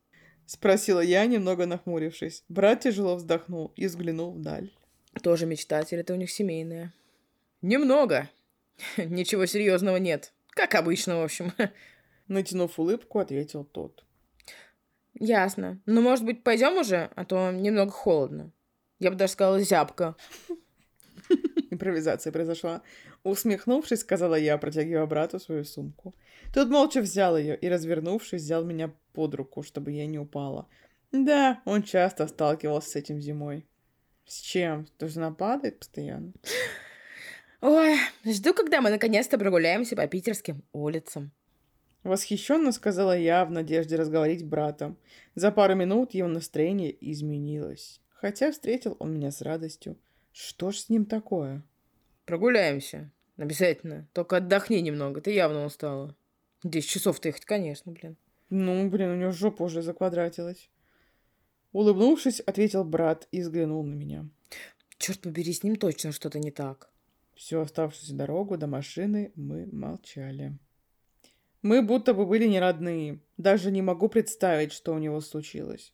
[0.47, 2.45] Спросила я, немного нахмурившись.
[2.49, 4.73] Брат тяжело вздохнул и взглянул вдаль.
[5.23, 6.95] Тоже мечтатель, это у них семейное.
[7.61, 8.31] Немного.
[8.97, 10.33] Ничего серьезного нет.
[10.51, 11.53] Как обычно, в общем.
[12.27, 14.05] Натянув улыбку, ответил тот.
[15.21, 15.81] Ясно.
[15.87, 18.53] Ну, может быть, пойдем уже, а то немного холодно.
[18.99, 20.17] Я бы даже сказала зябко.
[21.71, 22.83] Импровизация произошла.
[23.25, 26.15] Усмехнувшись, сказала я, протягивая брату свою сумку.
[26.55, 30.69] Тот молча взял ее и, развернувшись, взял меня под руку, чтобы я не упала.
[31.13, 33.67] Да, он часто сталкивался с этим зимой.
[34.27, 34.87] С чем?
[34.99, 36.33] То есть она падает постоянно?
[37.61, 41.33] Ой, жду, когда мы наконец-то прогуляемся по питерским улицам.
[42.05, 44.95] Восхищенно сказала я в надежде разговорить брата.
[45.35, 48.01] За пару минут его настроение изменилось.
[48.09, 49.97] Хотя встретил он меня с радостью.
[50.33, 51.63] Что ж с ним такое?
[52.25, 53.11] Прогуляемся.
[53.37, 54.09] Обязательно.
[54.13, 56.17] Только отдохни немного, ты явно устала.
[56.65, 58.17] Десять часов-то ехать, конечно, блин.
[58.51, 60.71] Ну, блин, у него жопа уже заквадратилась.
[61.73, 64.29] Улыбнувшись, ответил брат и взглянул на меня.
[64.97, 66.91] Черт побери, с ним точно что-то не так.
[67.35, 70.59] Всю оставшуюся дорогу до машины мы молчали.
[71.63, 73.21] Мы будто бы были не родные.
[73.37, 75.93] Даже не могу представить, что у него случилось.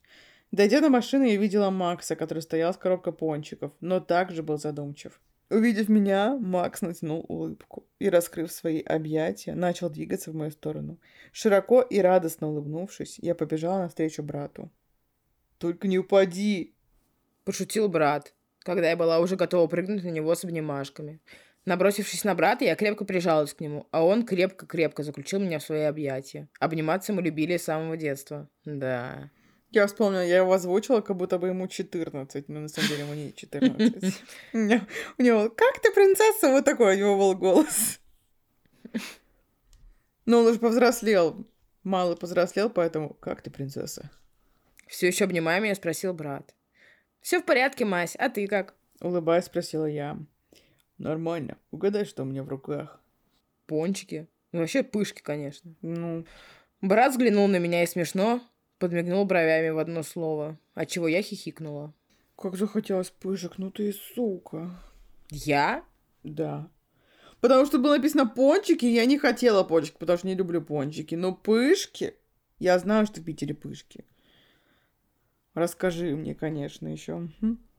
[0.51, 5.19] Дойдя до машины, я видела Макса, который стоял с коробкой пончиков, но также был задумчив.
[5.49, 10.99] Увидев меня, Макс натянул улыбку и, раскрыв свои объятия, начал двигаться в мою сторону.
[11.31, 14.71] Широко и радостно улыбнувшись, я побежала навстречу брату.
[15.59, 16.73] «Только не упади!»—
[17.43, 21.21] пошутил брат, когда я была уже готова прыгнуть на него с обнимашками.
[21.65, 25.81] Набросившись на брата, я крепко прижалась к нему, а он крепко-крепко заключил меня в свои
[25.81, 26.47] объятия.
[26.59, 28.47] Обниматься мы любили с самого детства.
[28.65, 29.31] Да.
[29.71, 33.13] Я вспомнила, я его озвучила, как будто бы ему 14, но на самом деле ему
[33.15, 34.21] не 14.
[34.53, 36.51] У него, как ты, принцесса?
[36.51, 37.99] Вот такой у него был голос.
[40.25, 41.47] Но он уже повзрослел.
[41.83, 44.11] Мало повзрослел, поэтому как ты, принцесса?
[44.87, 46.55] Все еще обнимая меня, спросил брат.
[47.21, 48.75] Все в порядке, Мась, а ты как?
[49.01, 50.17] Улыбаясь, спросила я.
[50.97, 51.57] Нормально.
[51.71, 53.01] Угадай, что у меня в руках.
[53.65, 54.27] Пончики.
[54.51, 55.73] Ну, вообще пышки, конечно.
[55.81, 56.25] Ну.
[56.81, 58.41] Брат взглянул на меня и смешно
[58.79, 61.93] подмигнул бровями в одно слово, от чего я хихикнула.
[62.37, 64.71] Как захотелось пышек, ну ты сука.
[65.29, 65.83] Я?
[66.23, 66.69] Да.
[67.39, 71.15] Потому что было написано пончики, я не хотела пончики, потому что не люблю пончики.
[71.15, 72.15] Но пышки,
[72.59, 74.05] я знаю, что в Питере пышки.
[75.53, 77.29] Расскажи мне, конечно, еще.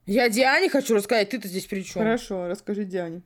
[0.07, 2.01] Я Диане хочу рассказать, ты-то здесь при чем?
[2.01, 3.23] Хорошо, расскажи Диане.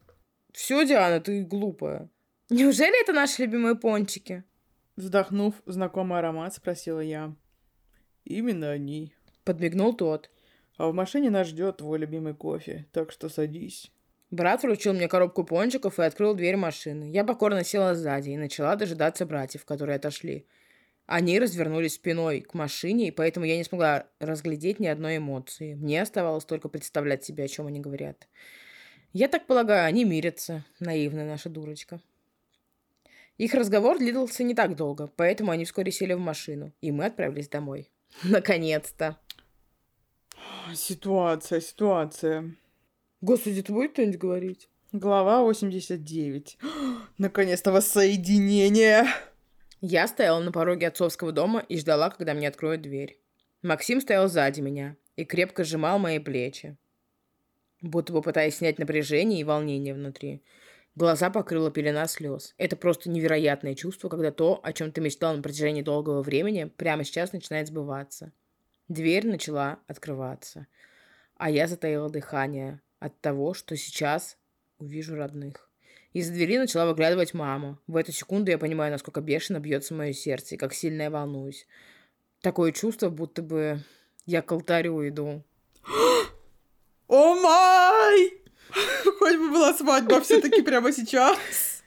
[0.51, 2.09] Все, Диана, ты глупая.
[2.49, 4.43] Неужели это наши любимые пончики?
[4.95, 7.35] Вздохнув, знакомый аромат, спросила я.
[8.25, 9.13] Именно они.
[9.43, 10.31] Подмигнул тот.
[10.77, 13.91] А в машине нас ждет твой любимый кофе, так что садись.
[14.31, 17.11] Брат вручил мне коробку пончиков и открыл дверь машины.
[17.11, 20.47] Я покорно села сзади и начала дожидаться братьев, которые отошли.
[21.11, 25.73] Они развернулись спиной к машине, и поэтому я не смогла разглядеть ни одной эмоции.
[25.73, 28.29] Мне оставалось только представлять себе, о чем они говорят.
[29.11, 30.63] Я так полагаю, они мирятся.
[30.79, 31.99] Наивная наша дурочка.
[33.37, 37.49] Их разговор длился не так долго, поэтому они вскоре сели в машину, и мы отправились
[37.49, 37.89] домой.
[38.23, 39.17] Наконец-то.
[40.73, 42.55] Ситуация, ситуация.
[43.19, 44.69] Господи, ты будешь что-нибудь говорить?
[44.93, 46.57] Глава 89.
[47.17, 49.07] Наконец-то воссоединение.
[49.81, 53.19] Я стояла на пороге отцовского дома и ждала, когда мне откроют дверь.
[53.63, 56.77] Максим стоял сзади меня и крепко сжимал мои плечи,
[57.81, 60.43] будто бы пытаясь снять напряжение и волнение внутри.
[60.93, 62.53] Глаза покрыла пелена слез.
[62.57, 67.03] Это просто невероятное чувство, когда то, о чем ты мечтал на протяжении долгого времени, прямо
[67.03, 68.33] сейчас начинает сбываться.
[68.87, 70.67] Дверь начала открываться.
[71.37, 74.37] А я затаила дыхание от того, что сейчас
[74.77, 75.70] увижу родных.
[76.13, 77.79] Из двери начала выглядывать мама.
[77.87, 81.65] В эту секунду я понимаю, насколько бешено бьется мое сердце и как сильно я волнуюсь.
[82.41, 83.79] Такое чувство, будто бы
[84.25, 85.43] я к алтарю иду.
[87.07, 88.33] О май!
[89.19, 91.81] Хоть бы была свадьба все-таки прямо сейчас.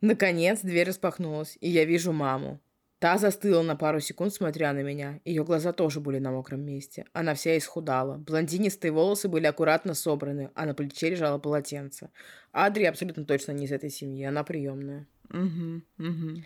[0.00, 2.60] Наконец дверь распахнулась, и я вижу маму.
[2.98, 5.20] Та застыла на пару секунд, смотря на меня.
[5.24, 7.04] Ее глаза тоже были на мокром месте.
[7.12, 8.16] Она вся исхудала.
[8.16, 12.10] Блондинистые волосы были аккуратно собраны, а на плече лежало полотенце.
[12.52, 15.06] Адри абсолютно точно не из этой семьи, она приемная.
[15.28, 16.42] Угу, угу.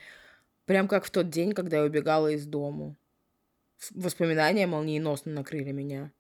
[0.65, 2.97] Прям как в тот день, когда я убегала из дому.
[3.91, 6.13] Воспоминания молниеносно накрыли меня.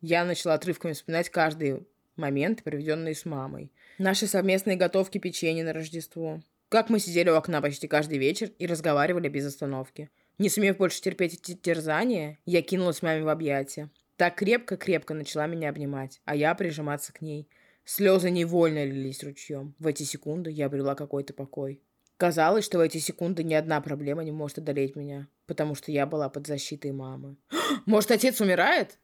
[0.00, 3.72] Я начала отрывками вспоминать каждый Моменты, проведенные с мамой.
[3.98, 6.42] Наши совместные готовки печенья на Рождество.
[6.72, 10.08] Как мы сидели у окна почти каждый вечер и разговаривали без остановки.
[10.38, 13.90] Не сумев больше терпеть эти терзания, я кинулась маме в объятия.
[14.16, 17.46] Так крепко-крепко начала меня обнимать, а я прижиматься к ней.
[17.84, 19.74] Слезы невольно лились ручьем.
[19.78, 21.82] В эти секунды я обрела какой-то покой.
[22.16, 26.06] Казалось, что в эти секунды ни одна проблема не может одолеть меня, потому что я
[26.06, 27.36] была под защитой мамы.
[27.84, 28.98] Может, отец умирает?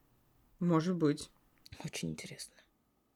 [0.59, 1.29] Может быть.
[1.85, 2.55] Очень интересно.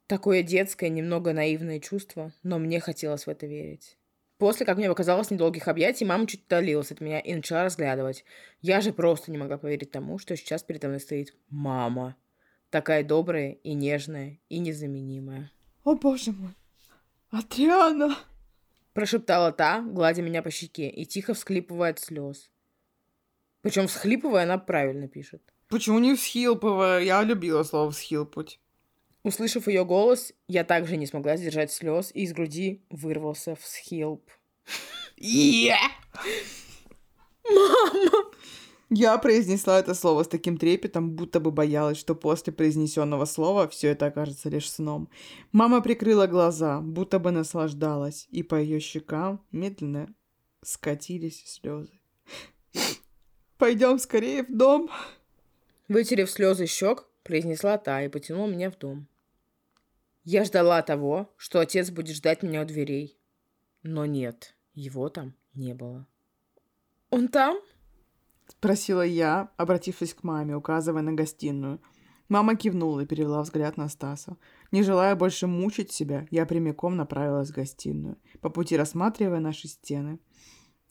[0.09, 3.97] Такое детское, немного наивное чувство, но мне хотелось в это верить.
[4.43, 8.25] После, как мне показалось, недолгих объятий, мама чуть удалилась от меня и начала разглядывать.
[8.61, 12.17] Я же просто не могла поверить тому, что сейчас передо мной стоит мама.
[12.69, 15.53] Такая добрая и нежная и незаменимая.
[15.85, 16.51] О, боже мой.
[17.31, 18.19] Адриана!
[18.95, 22.51] Прошептала та, гладя меня по щеке и тихо всхлипывая от слез.
[23.61, 25.41] Причем всхлипывая она правильно пишет.
[25.69, 27.01] Почему не всхилпывая?
[27.03, 28.59] Я любила слово всхилпуть.
[29.25, 34.29] Услышав ее голос, я также не смогла сдержать слез, и из груди вырвался всхилп.
[37.49, 38.33] Мама!
[38.95, 43.89] Я произнесла это слово с таким трепетом, будто бы боялась, что после произнесенного слова все
[43.89, 45.09] это окажется лишь сном.
[45.51, 50.15] Мама прикрыла глаза, будто бы наслаждалась, и по ее щекам медленно
[50.63, 51.93] скатились слезы.
[53.57, 54.91] Пойдем скорее в дом.
[55.89, 59.09] Вытерев слезы щек, произнесла та и потянула меня в дом.
[60.25, 63.19] Я ждала того, что отец будет ждать меня у дверей.
[63.83, 66.07] Но нет, его там не было.
[67.11, 67.59] «Он там?»
[68.47, 71.81] Спросила я, обратившись к маме, указывая на гостиную.
[72.29, 74.37] Мама кивнула и перевела взгляд на Стаса.
[74.71, 80.21] Не желая больше мучить себя, я прямиком направилась в гостиную, по пути рассматривая наши стены.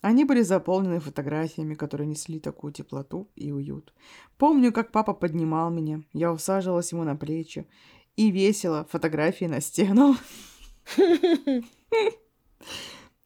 [0.01, 3.93] Они были заполнены фотографиями, которые несли такую теплоту и уют.
[4.37, 7.67] Помню, как папа поднимал меня, я усаживалась ему на плечи
[8.15, 10.15] и весело фотографии на стену.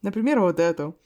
[0.02, 0.96] Например, вот эту.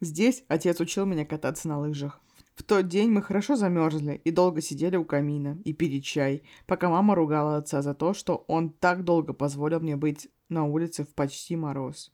[0.00, 2.20] Здесь отец учил меня кататься на лыжах.
[2.54, 6.90] В тот день мы хорошо замерзли и долго сидели у камина и пили чай, пока
[6.90, 11.14] мама ругала отца за то, что он так долго позволил мне быть на улице в
[11.14, 12.12] почти мороз.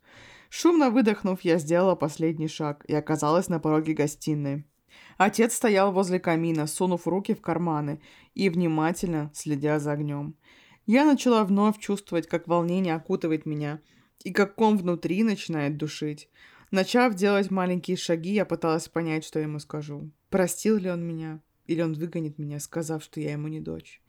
[0.48, 4.64] Шумно выдохнув, я сделала последний шаг и оказалась на пороге гостиной.
[5.18, 8.00] Отец стоял возле камина, сунув руки в карманы
[8.34, 10.36] и внимательно следя за огнем.
[10.86, 13.80] Я начала вновь чувствовать, как волнение окутывает меня
[14.22, 16.28] и как он внутри начинает душить.
[16.70, 20.10] Начав делать маленькие шаги, я пыталась понять, что ему скажу.
[20.30, 21.40] Простил ли он меня?
[21.66, 24.00] Или он выгонит меня, сказав, что я ему не дочь?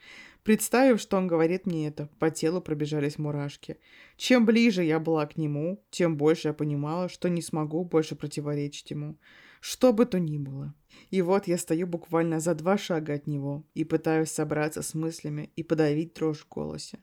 [0.43, 3.77] Представив, что он говорит мне это, по телу пробежались мурашки.
[4.15, 8.91] Чем ближе я была к нему, тем больше я понимала, что не смогу больше противоречить
[8.91, 9.17] ему.
[9.59, 10.73] Что бы то ни было.
[11.09, 15.51] И вот я стою буквально за два шага от него и пытаюсь собраться с мыслями
[15.55, 16.99] и подавить дрожь в голосе.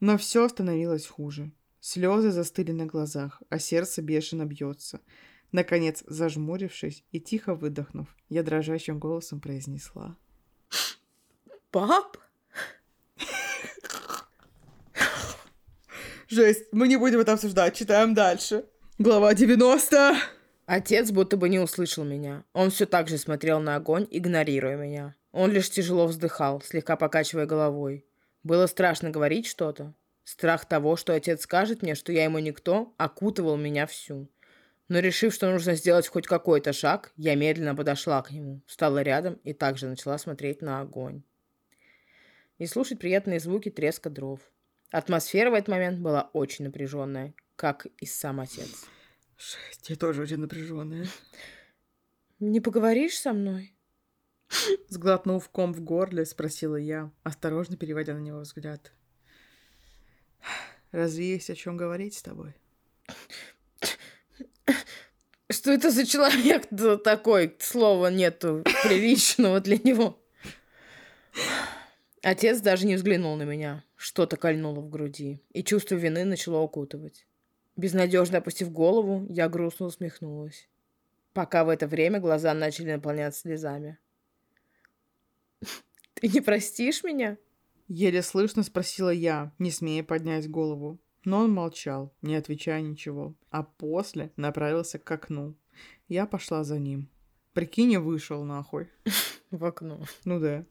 [0.00, 1.52] Но все становилось хуже.
[1.80, 5.00] Слезы застыли на глазах, а сердце бешено бьется.
[5.52, 10.16] Наконец, зажмурившись и тихо выдохнув, я дрожащим голосом произнесла.
[11.70, 12.18] «Пап?»
[16.28, 18.66] Жесть, мы не будем это обсуждать, читаем дальше.
[18.98, 20.37] Глава 90.
[20.68, 22.44] Отец будто бы не услышал меня.
[22.52, 25.16] Он все так же смотрел на огонь, игнорируя меня.
[25.32, 28.04] Он лишь тяжело вздыхал, слегка покачивая головой.
[28.42, 29.94] Было страшно говорить что-то.
[30.24, 34.28] Страх того, что отец скажет мне, что я ему никто, окутывал меня всю.
[34.88, 39.40] Но решив, что нужно сделать хоть какой-то шаг, я медленно подошла к нему, встала рядом
[39.44, 41.22] и также начала смотреть на огонь.
[42.58, 44.40] И слушать приятные звуки треска дров.
[44.90, 48.86] Атмосфера в этот момент была очень напряженная, как и сам отец.
[49.38, 51.06] Шесть, я тоже очень напряженная.
[52.40, 53.72] Не поговоришь со мной?
[54.88, 58.92] Сглотнув ком в горле, спросила я, осторожно переводя на него взгляд.
[60.90, 62.52] Разве есть о чем говорить с тобой?
[65.50, 66.66] Что это за человек
[67.04, 67.56] такой?
[67.60, 70.20] Слова нету приличного для него.
[72.22, 73.84] Отец даже не взглянул на меня.
[73.94, 77.27] Что-то кольнуло в груди, и чувство вины начало укутывать.
[77.78, 80.68] Безнадежно опустив голову, я грустно усмехнулась.
[81.32, 83.98] Пока в это время глаза начали наполняться слезами.
[86.14, 87.38] «Ты не простишь меня?»
[87.86, 90.98] Еле слышно спросила я, не смея поднять голову.
[91.24, 95.54] Но он молчал, не отвечая ничего, а после направился к окну.
[96.08, 97.08] Я пошла за ним.
[97.52, 98.88] Прикинь, я вышел нахуй.
[99.52, 100.00] В окно.
[100.24, 100.64] Ну да.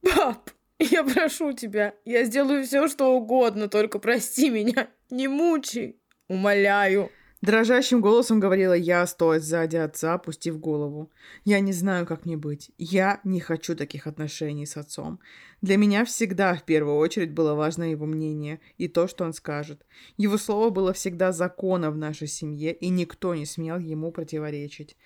[0.00, 5.96] Пап, я прошу тебя, я сделаю все, что угодно, только прости меня, не мучай,
[6.28, 7.10] умоляю.
[7.40, 11.12] Дрожащим голосом говорила я, стоя сзади отца, опустив голову.
[11.44, 12.72] Я не знаю, как мне быть.
[12.78, 15.20] Я не хочу таких отношений с отцом.
[15.62, 19.86] Для меня всегда в первую очередь было важно его мнение и то, что он скажет.
[20.16, 24.96] Его слово было всегда законом в нашей семье, и никто не смел ему противоречить.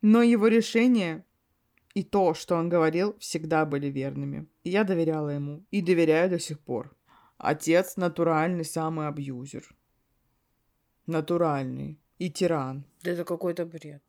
[0.00, 1.26] Но его решение
[1.92, 4.46] и то, что он говорил, всегда были верными.
[4.64, 5.66] И я доверяла ему.
[5.70, 6.96] И доверяю до сих пор.
[7.38, 9.74] Отец натуральный самый абьюзер
[11.06, 12.84] натуральный и тиран.
[13.02, 14.02] Да это какой-то бред.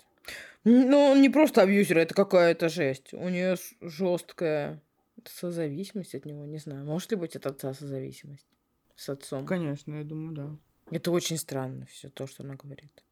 [0.63, 3.13] Ну, он не просто абьюзер, это какая-то жесть.
[3.13, 4.81] У нее жесткая
[5.25, 6.85] созависимость от него, не знаю.
[6.85, 8.47] Может ли быть от отца созависимость
[8.95, 9.45] с отцом?
[9.45, 10.95] Конечно, я думаю, да.
[10.95, 13.03] Это очень странно все то, что она говорит.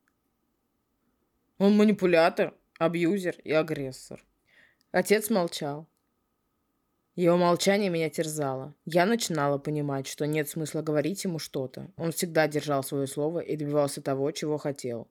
[1.58, 4.24] Он манипулятор, абьюзер и агрессор.
[4.92, 5.88] Отец молчал.
[7.16, 8.76] Его молчание меня терзало.
[8.84, 11.90] Я начинала понимать, что нет смысла говорить ему что-то.
[11.96, 15.08] Он всегда держал свое слово и добивался того, чего хотел.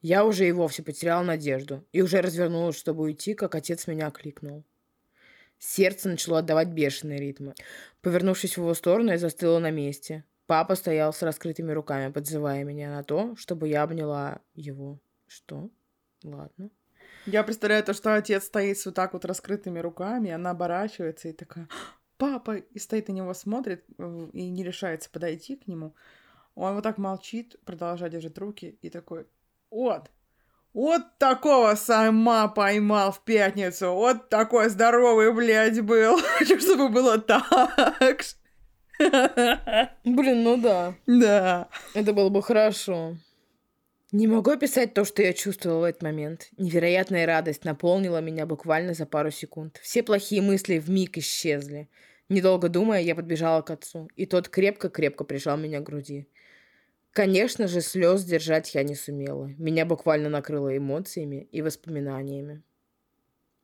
[0.00, 4.62] Я уже и вовсе потеряла надежду и уже развернулась, чтобы уйти, как отец меня окликнул.
[5.58, 7.54] Сердце начало отдавать бешеные ритмы.
[8.02, 10.22] Повернувшись в его сторону, я застыла на месте.
[10.46, 15.00] Папа стоял с раскрытыми руками, подзывая меня на то, чтобы я обняла его.
[15.26, 15.68] Что?
[16.22, 16.70] Ладно.
[17.30, 21.68] Я представляю то, что отец стоит вот так вот раскрытыми руками, она оборачивается и такая,
[22.16, 25.94] папа, и стоит на него, смотрит э, и не решается подойти к нему.
[26.54, 29.26] Он вот так молчит, продолжает держать руки и такой,
[29.70, 30.10] вот,
[30.72, 36.18] вот такого сама поймал в пятницу, вот такой здоровый, блядь, был.
[36.38, 38.22] Хочу, чтобы было так.
[38.98, 40.94] Блин, ну да.
[41.06, 41.68] Да.
[41.92, 43.16] Это было бы хорошо.
[44.10, 46.48] Не могу описать то, что я чувствовала в этот момент.
[46.56, 49.78] Невероятная радость наполнила меня буквально за пару секунд.
[49.82, 51.90] Все плохие мысли в миг исчезли.
[52.30, 56.26] Недолго думая, я подбежала к отцу, и тот крепко-крепко прижал меня к груди.
[57.12, 59.52] Конечно же, слез держать я не сумела.
[59.58, 62.62] Меня буквально накрыло эмоциями и воспоминаниями.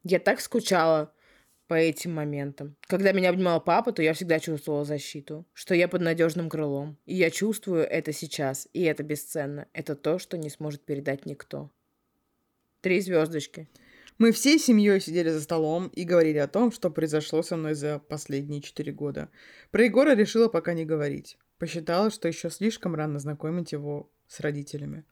[0.02, 1.13] Я так скучала
[1.66, 2.76] по этим моментам.
[2.82, 6.98] Когда меня обнимал папа, то я всегда чувствовала защиту, что я под надежным крылом.
[7.06, 9.66] И я чувствую это сейчас, и это бесценно.
[9.72, 11.70] Это то, что не сможет передать никто.
[12.80, 13.68] Три звездочки.
[14.18, 17.98] Мы всей семьей сидели за столом и говорили о том, что произошло со мной за
[17.98, 19.28] последние четыре года.
[19.72, 21.36] Про Егора решила пока не говорить.
[21.58, 25.04] Посчитала, что еще слишком рано знакомить его с родителями.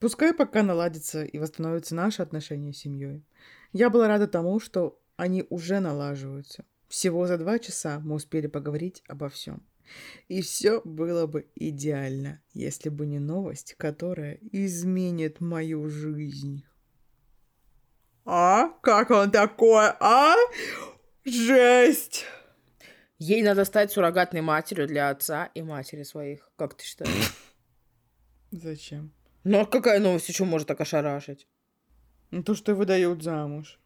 [0.00, 3.24] Пускай пока наладится и восстановятся наши отношения с семьей.
[3.72, 6.64] Я была рада тому, что они уже налаживаются.
[6.88, 9.62] Всего за два часа мы успели поговорить обо всем.
[10.28, 16.64] И все было бы идеально, если бы не новость, которая изменит мою жизнь.
[18.24, 18.70] А?
[18.82, 19.90] Как он такой?
[20.00, 20.34] А?
[21.24, 22.24] Жесть!
[23.18, 26.50] Ей надо стать суррогатной матерью для отца и матери своих.
[26.56, 27.34] Как ты считаешь?
[28.50, 29.12] Зачем?
[29.44, 31.46] Ну, а какая новость еще может так ошарашить?
[32.30, 33.78] Ну, то, что его дают замуж.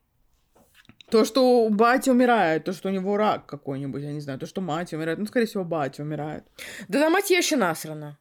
[1.10, 4.60] То, что батя умирает, то, что у него рак какой-нибудь, я не знаю, то, что
[4.60, 6.44] мать умирает, ну, скорее всего, батя умирает.
[6.88, 8.18] Да на мать я еще насрана.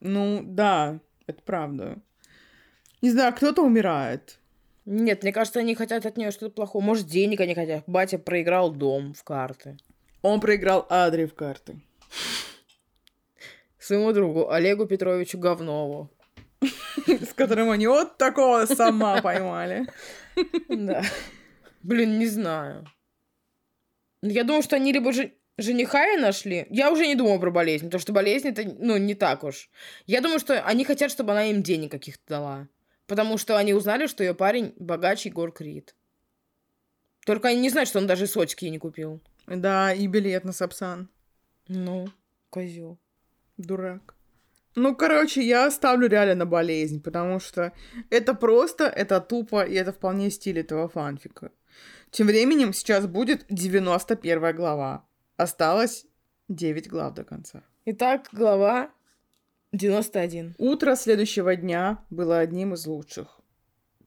[0.00, 1.98] Ну, да, это правда.
[3.02, 4.38] Не знаю, кто-то умирает.
[4.86, 6.82] Нет, мне кажется, они хотят от нее что-то плохого.
[6.82, 7.84] Может, денег они хотят.
[7.86, 9.78] Батя проиграл дом в карты.
[10.22, 11.80] Он проиграл Адри в карты.
[13.78, 16.10] Своему другу Олегу Петровичу Говнову.
[17.06, 19.86] С которым они вот такого сама поймали.
[20.68, 21.02] Да.
[21.84, 22.86] Блин, не знаю.
[24.22, 26.66] Я думаю, что они либо же жениха и нашли.
[26.70, 29.68] Я уже не думаю про болезнь, потому что болезнь это, ну, не так уж.
[30.06, 32.68] Я думаю, что они хотят, чтобы она им денег каких-то дала.
[33.06, 35.94] Потому что они узнали, что ее парень богаче Егор Крид.
[37.26, 39.20] Только они не знают, что он даже сочки не купил.
[39.46, 41.10] Да, и билет на Сапсан.
[41.68, 42.08] Ну,
[42.48, 42.98] козел.
[43.58, 44.14] Дурак.
[44.74, 47.72] Ну, короче, я ставлю реально на болезнь, потому что
[48.08, 51.52] это просто, это тупо, и это вполне стиль этого фанфика.
[52.10, 55.04] Тем временем сейчас будет 91 глава.
[55.36, 56.06] Осталось
[56.48, 57.62] 9 глав до конца.
[57.86, 58.90] Итак, глава
[59.72, 60.54] 91.
[60.58, 63.40] Утро следующего дня было одним из лучших.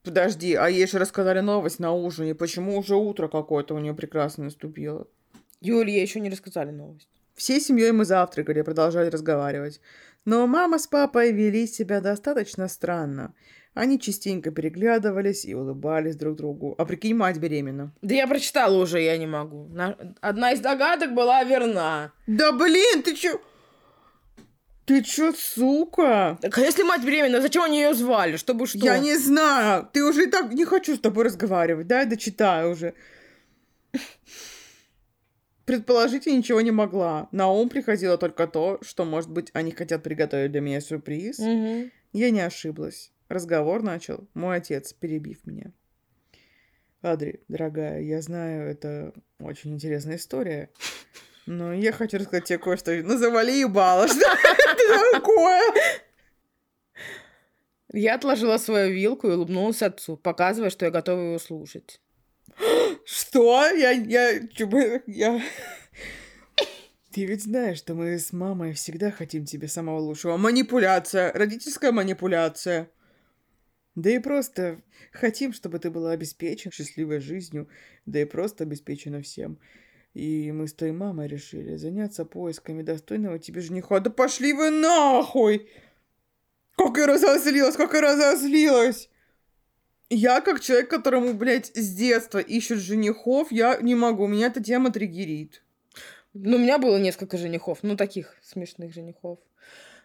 [0.03, 2.33] Подожди, а ей же рассказали новость на ужине.
[2.33, 5.05] Почему уже утро какое-то у нее прекрасно наступило?
[5.59, 7.09] Юле еще не рассказали новость.
[7.35, 9.81] Всей семьей мы завтракали, продолжали разговаривать.
[10.23, 13.33] Но мама с папой вели себя достаточно странно.
[13.77, 16.73] Они частенько переглядывались и улыбались друг другу.
[16.79, 17.93] А прикинь, мать беременна.
[18.01, 19.69] Да я прочитала уже, я не могу.
[20.19, 22.11] Одна из догадок была верна.
[22.25, 23.39] Да блин, ты чё?
[24.85, 26.39] Ты чё, сука?
[26.41, 28.37] Так а если мать беременна, зачем они ее звали?
[28.37, 28.79] Чтобы что?
[28.79, 29.87] Я не знаю.
[29.93, 31.85] Ты уже и так не хочу с тобой разговаривать.
[31.85, 32.95] Дай дочитаю уже.
[35.65, 37.27] Предположить я ничего не могла.
[37.31, 41.37] На ум приходило только то, что, может быть, они хотят приготовить для меня сюрприз.
[41.37, 41.91] Угу.
[42.13, 43.11] Я не ошиблась.
[43.29, 45.73] Разговор начал мой отец, перебив меня.
[47.01, 50.71] Адри, дорогая, я знаю, это очень интересная история,
[51.45, 53.17] но я хочу рассказать тебе кое-что.
[53.17, 55.61] Завали ебало, что это такое?
[57.93, 62.01] Я отложила свою вилку и улыбнулась отцу, показывая, что я готова его слушать.
[63.05, 63.65] Что?
[63.69, 64.41] Я, я,
[65.05, 65.41] я...
[67.11, 70.37] Ты ведь знаешь, что мы с мамой всегда хотим тебе самого лучшего.
[70.37, 72.89] Манипуляция, родительская манипуляция.
[73.97, 74.79] Да и просто
[75.11, 77.67] хотим, чтобы ты была обеспечена счастливой жизнью,
[78.05, 79.57] да и просто обеспечена всем.
[80.13, 83.99] И мы с твоей мамой решили заняться поисками достойного тебе жениха.
[83.99, 85.67] Да пошли вы нахуй!
[86.75, 89.09] Как я разозлилась, как я разозлилась!
[90.11, 94.91] Я, как человек, которому, блядь, с детства ищут женихов, я не могу, меня эта тема
[94.91, 95.63] триггерит.
[96.35, 99.39] Ну, у меня было несколько женихов, ну, таких смешных женихов.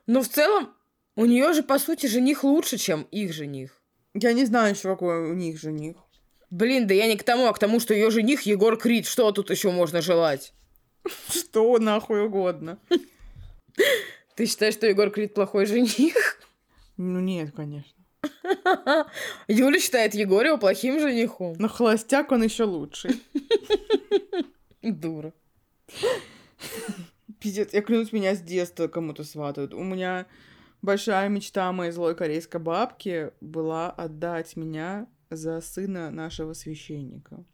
[0.06, 0.72] Но в целом,
[1.14, 3.81] у нее же, по сути, жених лучше, чем их жених.
[4.14, 5.96] Я не знаю еще, какой у них жених.
[6.50, 9.06] Блин, да я не к тому, а к тому, что ее жених Егор Крид.
[9.06, 10.52] Что тут еще можно желать?
[11.28, 12.78] Что нахуй угодно.
[14.36, 16.38] Ты считаешь, что Егор Крид плохой жених?
[16.98, 18.02] Ну нет, конечно.
[19.48, 21.56] Юля считает Егорева плохим женихом.
[21.58, 23.22] Но холостяк он еще лучший.
[24.82, 25.32] Дура.
[27.40, 29.74] Пиздец, я клянусь, меня с детства кому-то сватают.
[29.74, 30.26] У меня
[30.82, 37.44] большая мечта моей злой корейской бабки была отдать меня за сына нашего священника.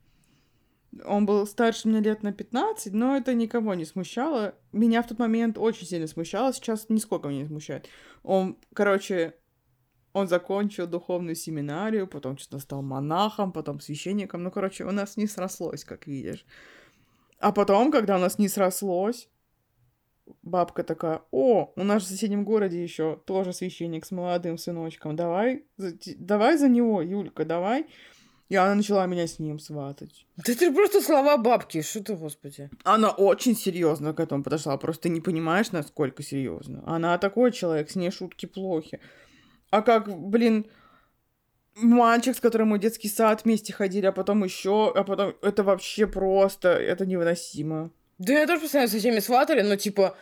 [1.04, 4.54] Он был старше меня лет на 15, но это никого не смущало.
[4.72, 7.88] Меня в тот момент очень сильно смущало, сейчас нисколько меня не смущает.
[8.22, 9.34] Он, короче,
[10.14, 14.42] он закончил духовную семинарию, потом что-то стал монахом, потом священником.
[14.42, 16.46] Ну, короче, у нас не срослось, как видишь.
[17.38, 19.28] А потом, когда у нас не срослось,
[20.42, 25.64] бабка такая, о, у нас в соседнем городе еще тоже священник с молодым сыночком, давай,
[25.76, 27.86] за, давай за него, Юлька, давай.
[28.48, 30.26] И она начала меня с ним сватать.
[30.36, 32.70] Да это просто слова бабки, что ты, господи.
[32.82, 36.82] Она очень серьезно к этому подошла, просто ты не понимаешь, насколько серьезно.
[36.86, 39.00] Она такой человек, с ней шутки плохи.
[39.70, 40.66] А как, блин,
[41.74, 45.62] мальчик, с которым мы в детский сад вместе ходили, а потом еще, а потом это
[45.62, 47.90] вообще просто, это невыносимо.
[48.18, 50.16] Да я тоже постоянно с этими сватали, но типа...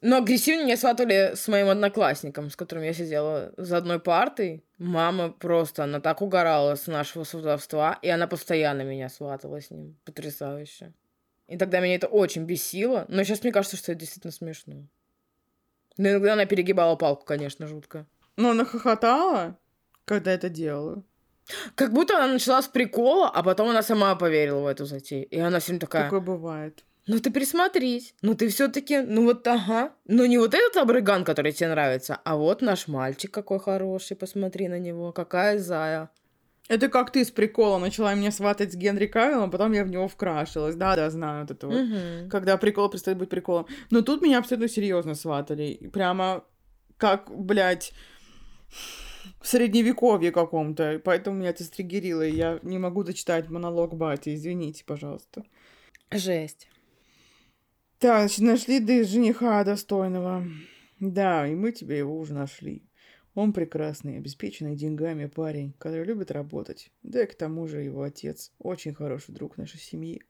[0.00, 4.64] Но агрессивнее меня сватали с моим одноклассником, с которым я сидела за одной партой.
[4.78, 9.96] Мама просто, она так угорала с нашего сватовства, и она постоянно меня сватала с ним.
[10.04, 10.92] Потрясающе.
[11.46, 14.88] И тогда меня это очень бесило, но сейчас мне кажется, что это действительно смешно.
[15.98, 18.06] Но иногда она перегибала палку, конечно, жутко.
[18.36, 19.56] Но она хохотала,
[20.04, 21.04] когда это делала.
[21.74, 25.26] Как будто она начала с прикола, а потом она сама поверила в эту затею.
[25.28, 26.04] И она всем такая...
[26.04, 26.84] Такое бывает.
[27.06, 28.14] Ну ты присмотрись.
[28.22, 29.92] Ну ты все-таки, ну вот ага.
[30.06, 34.68] Ну не вот этот обрыган, который тебе нравится, а вот наш мальчик какой хороший, посмотри
[34.68, 36.10] на него, какая зая.
[36.68, 39.90] Это как ты с приколом начала меня сватать с Генри Кавиллом, а потом я в
[39.90, 40.76] него вкрашилась.
[40.76, 41.76] Да, да, знаю вот это вот.
[41.76, 42.30] Угу.
[42.30, 43.66] Когда прикол перестает быть приколом.
[43.90, 45.90] Но тут меня абсолютно серьезно сватали.
[45.92, 46.44] Прямо
[46.96, 47.92] как, блядь,
[49.40, 51.00] в средневековье каком-то.
[51.04, 54.34] Поэтому меня это стригерило, и я не могу дочитать монолог бати.
[54.34, 55.42] Извините, пожалуйста.
[56.12, 56.68] Жесть.
[58.02, 60.44] Так, значит, нашли да жениха достойного.
[60.98, 62.82] Да, и мы тебе его уже нашли.
[63.36, 66.90] Он прекрасный, обеспеченный деньгами парень, который любит работать.
[67.04, 70.20] Да и к тому же его отец очень хороший друг нашей семьи.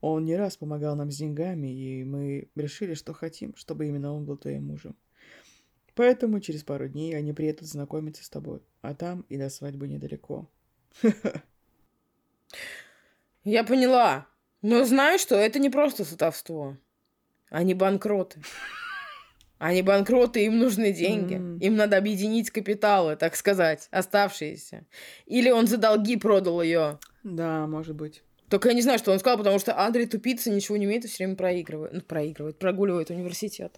[0.00, 4.24] Он не раз помогал нам с деньгами, и мы решили, что хотим, чтобы именно он
[4.24, 4.96] был твоим мужем.
[5.94, 10.48] Поэтому через пару дней они приедут знакомиться с тобой, а там и до свадьбы недалеко.
[13.44, 14.29] Я поняла.
[14.62, 16.76] Но знаю, что это не просто сутовство.
[17.50, 18.40] Они банкроты.
[19.58, 21.34] Они банкроты, им нужны деньги.
[21.34, 21.58] Mm.
[21.60, 24.86] Им надо объединить капиталы, так сказать, оставшиеся.
[25.26, 26.98] Или он за долги продал ее.
[27.24, 28.22] Да, может быть.
[28.48, 31.08] Только я не знаю, что он сказал, потому что Андрей тупица, ничего не умеет и
[31.08, 31.92] все время проигрывает.
[31.92, 33.76] Ну, проигрывает, прогуливает университет.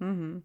[0.00, 0.42] Mm-hmm.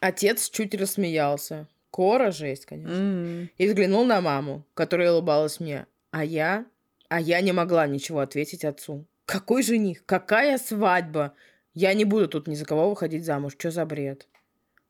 [0.00, 1.68] Отец чуть рассмеялся.
[1.90, 2.92] Кора жесть, конечно.
[2.92, 3.48] Mm-hmm.
[3.58, 5.86] И взглянул на маму, которая улыбалась мне.
[6.10, 6.66] А я
[7.08, 9.06] а я не могла ничего ответить отцу.
[9.24, 10.04] Какой жених?
[10.06, 11.34] Какая свадьба?
[11.74, 13.54] Я не буду тут ни за кого выходить замуж.
[13.58, 14.26] Что за бред?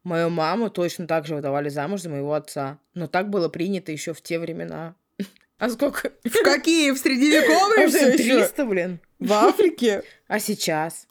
[0.05, 2.79] Мою маму точно так же выдавали замуж за моего отца.
[2.95, 4.95] Но так было принято еще в те времена.
[5.59, 6.13] А сколько?
[6.25, 6.93] В какие?
[6.93, 9.01] В средневековые все 300, блин.
[9.19, 10.05] В Африке?
[10.29, 11.09] А сейчас?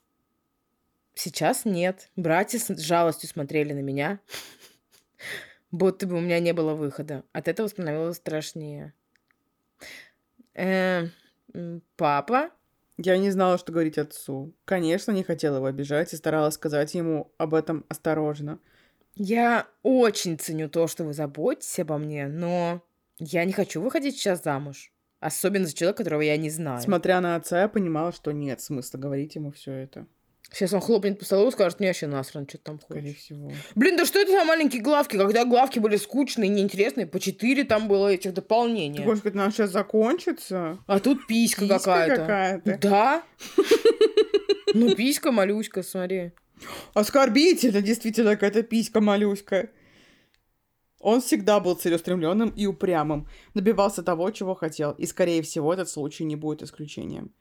[1.14, 2.10] Сейчас нет.
[2.16, 4.20] Братья с жалостью смотрели на меня.
[5.72, 7.24] Будто бы у меня не было выхода.
[7.34, 8.94] От этого становилось страшнее.
[10.58, 11.08] Э,
[11.96, 12.50] папа?
[12.98, 14.54] Я не знала, что говорить отцу.
[14.66, 18.60] Конечно, не хотела его обижать и старалась сказать ему об этом осторожно.
[19.16, 22.84] Я очень ценю то, что вы заботитесь обо мне, но
[23.20, 24.92] я не хочу выходить сейчас замуж.
[25.20, 26.82] Особенно за человека, которого я не знаю.
[26.82, 30.06] Смотря на отца, я понимала, что нет смысла говорить ему все это.
[30.52, 33.18] Сейчас он хлопнет по столу и скажет, мне вообще насрано, что ты там Скорее хочешь.
[33.18, 33.52] всего.
[33.76, 35.18] Блин, да что это за маленькие главки?
[35.18, 39.04] Когда главки были скучные, неинтересные, по четыре там было этих Ты дополнения.
[39.04, 40.80] хочешь сказать, она сейчас закончится?
[40.88, 42.16] А тут писька, Писька какая-то.
[42.16, 42.78] какая-то.
[42.82, 43.24] Да.
[44.74, 46.32] Ну, писька, малюська, смотри.
[46.94, 49.70] Оскорбительно, действительно, какая-то писька малюська.
[51.00, 56.26] Он всегда был целеустремленным и упрямым, добивался того, чего хотел, и, скорее всего, этот случай
[56.26, 57.32] не будет исключением.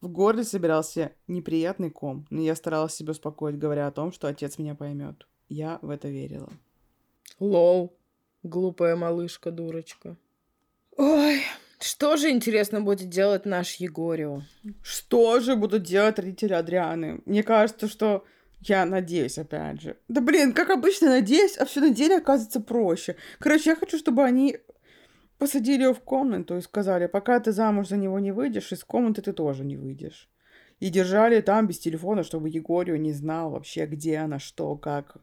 [0.00, 4.58] В горле собирался неприятный ком, но я старалась себя успокоить, говоря о том, что отец
[4.58, 5.26] меня поймет.
[5.48, 6.52] Я в это верила.
[7.40, 7.96] Лол.
[8.42, 10.16] Глупая малышка, дурочка.
[10.96, 11.42] Ой,
[11.80, 14.42] что же, интересно, будет делать наш Егорио?
[14.82, 17.20] Что же будут делать родители Адрианы?
[17.26, 18.24] Мне кажется, что
[18.60, 19.96] я надеюсь, опять же.
[20.08, 23.16] Да блин, как обычно, надеюсь, а все на деле оказывается проще.
[23.38, 24.58] Короче, я хочу, чтобы они
[25.38, 29.22] посадили ее в комнату и сказали, пока ты замуж за него не выйдешь, из комнаты
[29.22, 30.30] ты тоже не выйдешь.
[30.80, 35.16] И держали там без телефона, чтобы Егорио не знал вообще, где она, что, как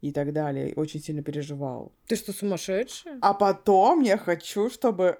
[0.00, 0.70] и так далее.
[0.70, 1.92] И очень сильно переживал.
[2.06, 3.18] Ты что, сумасшедшая?
[3.20, 5.18] А потом я хочу, чтобы...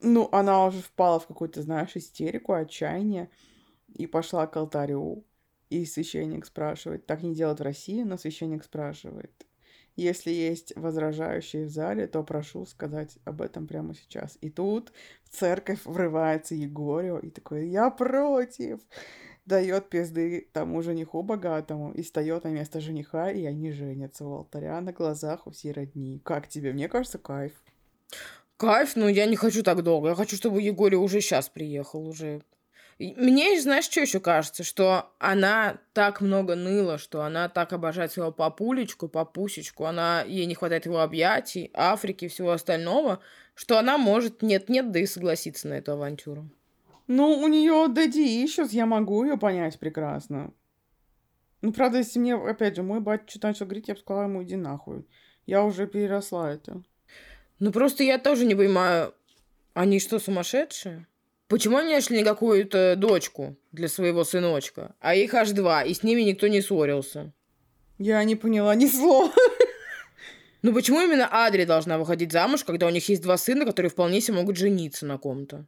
[0.00, 3.28] Ну, она уже впала в какую-то, знаешь, истерику, отчаяние.
[3.92, 5.24] И пошла к алтарю.
[5.68, 7.06] И священник спрашивает.
[7.06, 9.32] Так не делают в России, но священник спрашивает.
[9.96, 14.38] Если есть возражающие в зале, то прошу сказать об этом прямо сейчас.
[14.40, 14.92] И тут
[15.24, 18.80] в церковь врывается Егорио и такой, я против.
[19.44, 24.80] Дает пизды тому жениху богатому и встает на место жениха, и они женятся у алтаря
[24.80, 26.20] на глазах у всей родни.
[26.24, 26.72] Как тебе?
[26.72, 27.52] Мне кажется, кайф.
[28.56, 30.10] Кайф, но я не хочу так долго.
[30.10, 32.42] Я хочу, чтобы Егорий уже сейчас приехал, уже.
[32.98, 34.64] Мне, знаешь, что еще кажется?
[34.64, 40.54] Что она так много ныла, что она так обожает своего папулечку, папусечку, она, ей не
[40.54, 43.20] хватает его объятий, Африки и всего остального,
[43.54, 46.48] что она может нет-нет, да и согласиться на эту авантюру.
[47.06, 50.52] Ну, у нее Daddy Issues, я могу ее понять прекрасно.
[51.60, 54.42] Ну, правда, если мне, опять же, мой батя что-то начал говорить, я бы сказала ему,
[54.42, 55.06] иди нахуй.
[55.46, 56.82] Я уже переросла это.
[57.58, 59.14] Ну, просто я тоже не понимаю,
[59.74, 61.06] они что, сумасшедшие?
[61.52, 66.22] Почему они нашли какую-то дочку для своего сыночка, а их аж два, и с ними
[66.22, 67.34] никто не ссорился?
[67.98, 69.30] Я не поняла ни слова.
[70.62, 74.22] Ну почему именно Адри должна выходить замуж, когда у них есть два сына, которые вполне
[74.22, 75.66] себе могут жениться на ком-то?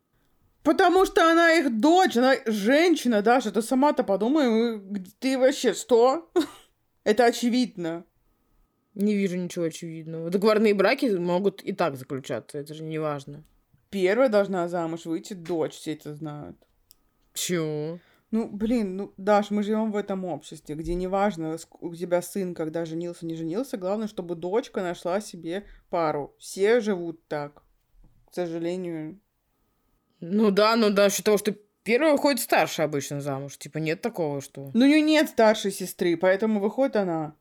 [0.62, 4.80] Потому что она их дочь, она женщина, Даша, ты сама-то подумай,
[5.18, 6.30] ты вообще что?
[7.04, 8.06] Это очевидно.
[8.94, 10.30] Не вижу ничего очевидного.
[10.30, 13.44] Договорные браки могут и так заключаться, это же не важно.
[13.94, 16.56] Первая должна замуж выйти дочь, все это знают.
[17.32, 18.00] Чего?
[18.32, 22.86] Ну, блин, ну, Даш, мы живем в этом обществе, где неважно, у тебя сын, когда
[22.86, 26.34] женился, не женился, главное, чтобы дочка нашла себе пару.
[26.40, 27.62] Все живут так.
[28.28, 29.20] К сожалению.
[30.18, 33.56] Ну да, ну да, того, что первая выходит старше обычно замуж.
[33.58, 34.72] Типа нет такого, что...
[34.74, 37.36] Ну, у нее нет старшей сестры, поэтому выходит она.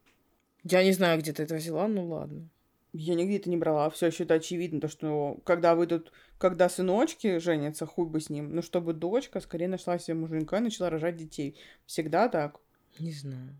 [0.63, 2.47] Я не знаю, где ты это взяла, ну ладно.
[2.93, 3.89] Я нигде это не брала.
[3.89, 8.55] Все еще это очевидно, то, что когда выйдут, когда сыночки женятся, хуй бы с ним.
[8.55, 11.57] Но чтобы дочка скорее нашла себе муженька и начала рожать детей.
[11.85, 12.59] Всегда так.
[12.99, 13.59] Не знаю.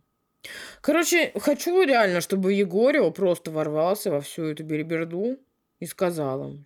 [0.82, 5.40] Короче, хочу реально, чтобы Егорио просто ворвался во всю эту бериберду
[5.80, 6.66] и сказал им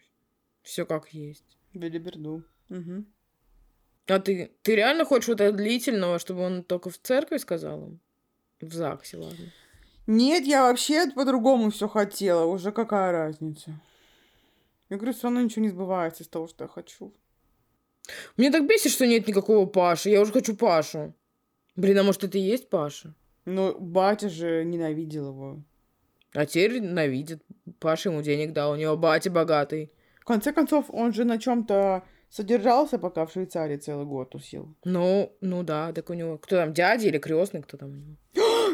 [0.68, 1.58] все как есть.
[1.74, 2.44] Белиберду.
[2.70, 3.06] Угу.
[4.08, 8.00] А ты, ты реально хочешь вот этого длительного, чтобы он только в церкви сказал им?
[8.60, 9.46] В ЗАГСе, ладно.
[10.08, 12.46] Нет, я вообще по-другому все хотела.
[12.46, 13.80] Уже какая разница?
[14.90, 17.14] Я говорю, все равно ничего не сбывается из того, что я хочу.
[18.38, 20.10] Мне так бесит, что нет никакого Паши.
[20.10, 21.14] Я уже хочу Пашу.
[21.76, 23.14] Блин, а может это и есть Паша?
[23.46, 25.62] Но батя же ненавидел его.
[26.34, 27.44] А теперь ненавидит.
[27.80, 29.92] Паша ему денег дал, у него батя богатый.
[30.22, 34.76] В конце концов, он же на чем-то содержался, пока в Швейцарии целый год тусил.
[34.84, 36.38] Ну, ну да, так у него...
[36.38, 38.16] Кто там, дядя или крестный, кто там у него?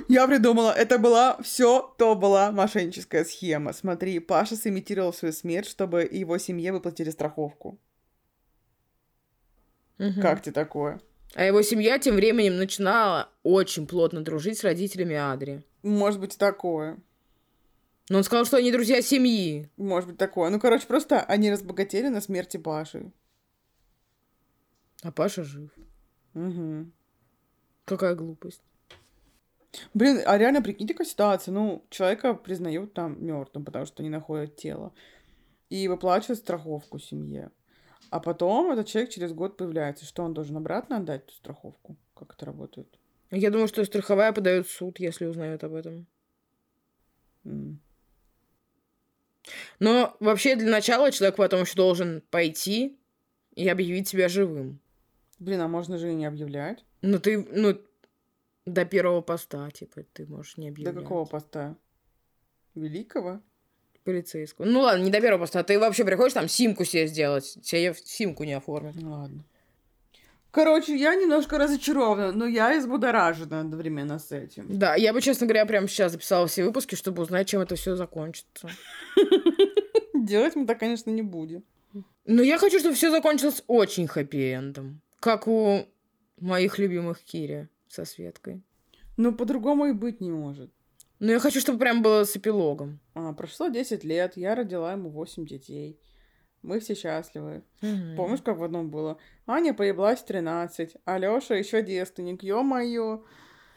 [0.07, 3.73] Я придумала, это была все, то была мошенническая схема.
[3.73, 7.79] Смотри, Паша сымитировал свою смерть, чтобы его семье выплатили страховку.
[9.97, 10.21] Мгм.
[10.21, 10.99] Как тебе такое?
[11.35, 15.63] А его семья тем временем начинала очень плотно дружить с родителями Адри.
[15.81, 16.99] Может быть, такое.
[18.09, 19.69] Но он сказал, что они друзья семьи.
[19.77, 20.49] Может быть, такое.
[20.49, 23.11] Ну, короче, просто они разбогатели на смерти Паши.
[25.01, 25.71] А Паша жив.
[26.33, 26.91] Угу.
[27.85, 28.61] Какая глупость.
[29.93, 31.51] Блин, а реально, прикинь, такая ситуация.
[31.51, 34.93] Ну, человека признают там мертвым, потому что не находят тело.
[35.69, 37.51] И выплачивают страховку семье.
[38.09, 40.05] А потом этот человек через год появляется.
[40.05, 41.97] Что он должен обратно отдать эту страховку?
[42.13, 42.87] Как это работает?
[43.31, 46.05] Я думаю, что страховая подает в суд, если узнает об этом.
[47.45, 47.81] М.
[49.79, 52.97] Но вообще для начала человек потом еще должен пойти
[53.55, 54.79] и объявить себя живым.
[55.39, 56.85] Блин, а можно же и не объявлять.
[57.01, 57.77] Ну ты, ну,
[58.65, 61.03] до первого поста, типа, ты можешь не До объявлять.
[61.03, 61.75] какого поста?
[62.75, 63.41] Великого?
[64.03, 64.65] Полицейского.
[64.65, 65.63] Ну ладно, не до первого поста.
[65.63, 67.45] Ты вообще приходишь там симку себе сделать.
[67.45, 68.95] Себе симку не оформят.
[68.95, 69.43] Ну ладно.
[70.51, 74.67] Короче, я немножко разочарована, но я взбудоражена одновременно с этим.
[74.69, 77.95] Да, я бы, честно говоря, прямо сейчас записала все выпуски, чтобы узнать, чем это все
[77.95, 78.69] закончится.
[80.13, 81.63] Делать мы так, конечно, не будем.
[82.25, 84.99] Но я хочу, чтобы все закончилось очень хэппи-эндом.
[85.19, 85.87] Как у
[86.39, 88.63] моих любимых Кири со Светкой.
[89.17, 90.71] Но по-другому и быть не может.
[91.19, 92.99] Но я хочу, чтобы прям было с эпилогом.
[93.13, 95.99] А, прошло 10 лет, я родила ему 8 детей.
[96.63, 97.63] Мы все счастливы.
[97.81, 98.15] Мгм.
[98.15, 99.17] Помнишь, как в одном было?
[99.45, 102.43] Аня поеблась в 13, а Лёша еще девственник.
[102.43, 103.23] Ё-моё.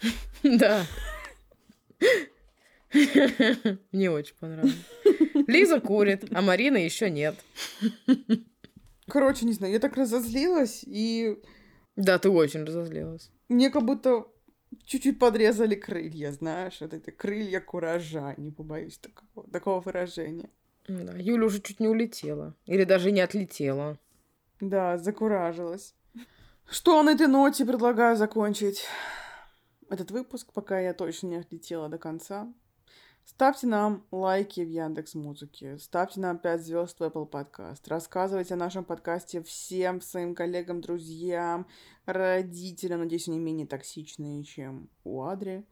[0.42, 0.84] Да.
[3.92, 4.74] Мне очень понравилось.
[5.46, 7.34] Лиза курит, а Марина еще нет.
[9.08, 11.38] Короче, не знаю, я так разозлилась, и
[11.96, 13.30] Да, ты очень разозлилась.
[13.48, 14.26] мне как будто
[14.84, 20.50] чуть-чуть подрезали крылья, знаешь, вот это крылья куража, не побоюсь такого, такого выражения.
[20.88, 22.54] Да, Юля уже чуть не улетела.
[22.66, 23.98] Или даже не отлетела.
[24.60, 25.94] Да, закуражилась.
[26.68, 28.84] Что на этой ноте предлагаю закончить
[29.88, 32.52] этот выпуск, пока я точно не отлетела до конца.
[33.26, 38.56] Ставьте нам лайки в Яндекс Музыке, ставьте нам 5 звезд в Apple Podcast, рассказывайте о
[38.56, 41.66] нашем подкасте всем своим коллегам, друзьям,
[42.06, 45.66] родителям, надеюсь, они менее токсичные, чем у Адри,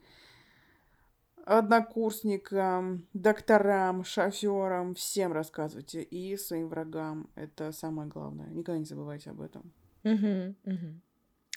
[1.47, 7.31] однокурсникам, докторам, шоферам, всем рассказывайте и своим врагам.
[7.37, 8.49] Это самое главное.
[8.49, 9.73] Никогда не забывайте об этом.
[10.03, 11.03] Мгм, мгм.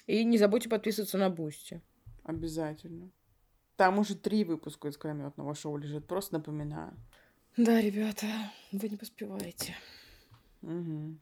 [0.05, 1.81] И не забудьте подписываться на Boosty.
[2.23, 3.09] Обязательно.
[3.77, 6.93] Там уже три выпуска искрометного шоу лежит, просто напоминаю.
[7.57, 8.25] Да, ребята,
[8.71, 9.75] вы не поспеваете.
[10.61, 11.19] Мгм.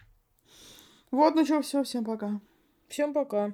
[1.11, 2.39] Вот, ну что, все, всем пока.
[2.87, 3.53] Всем пока.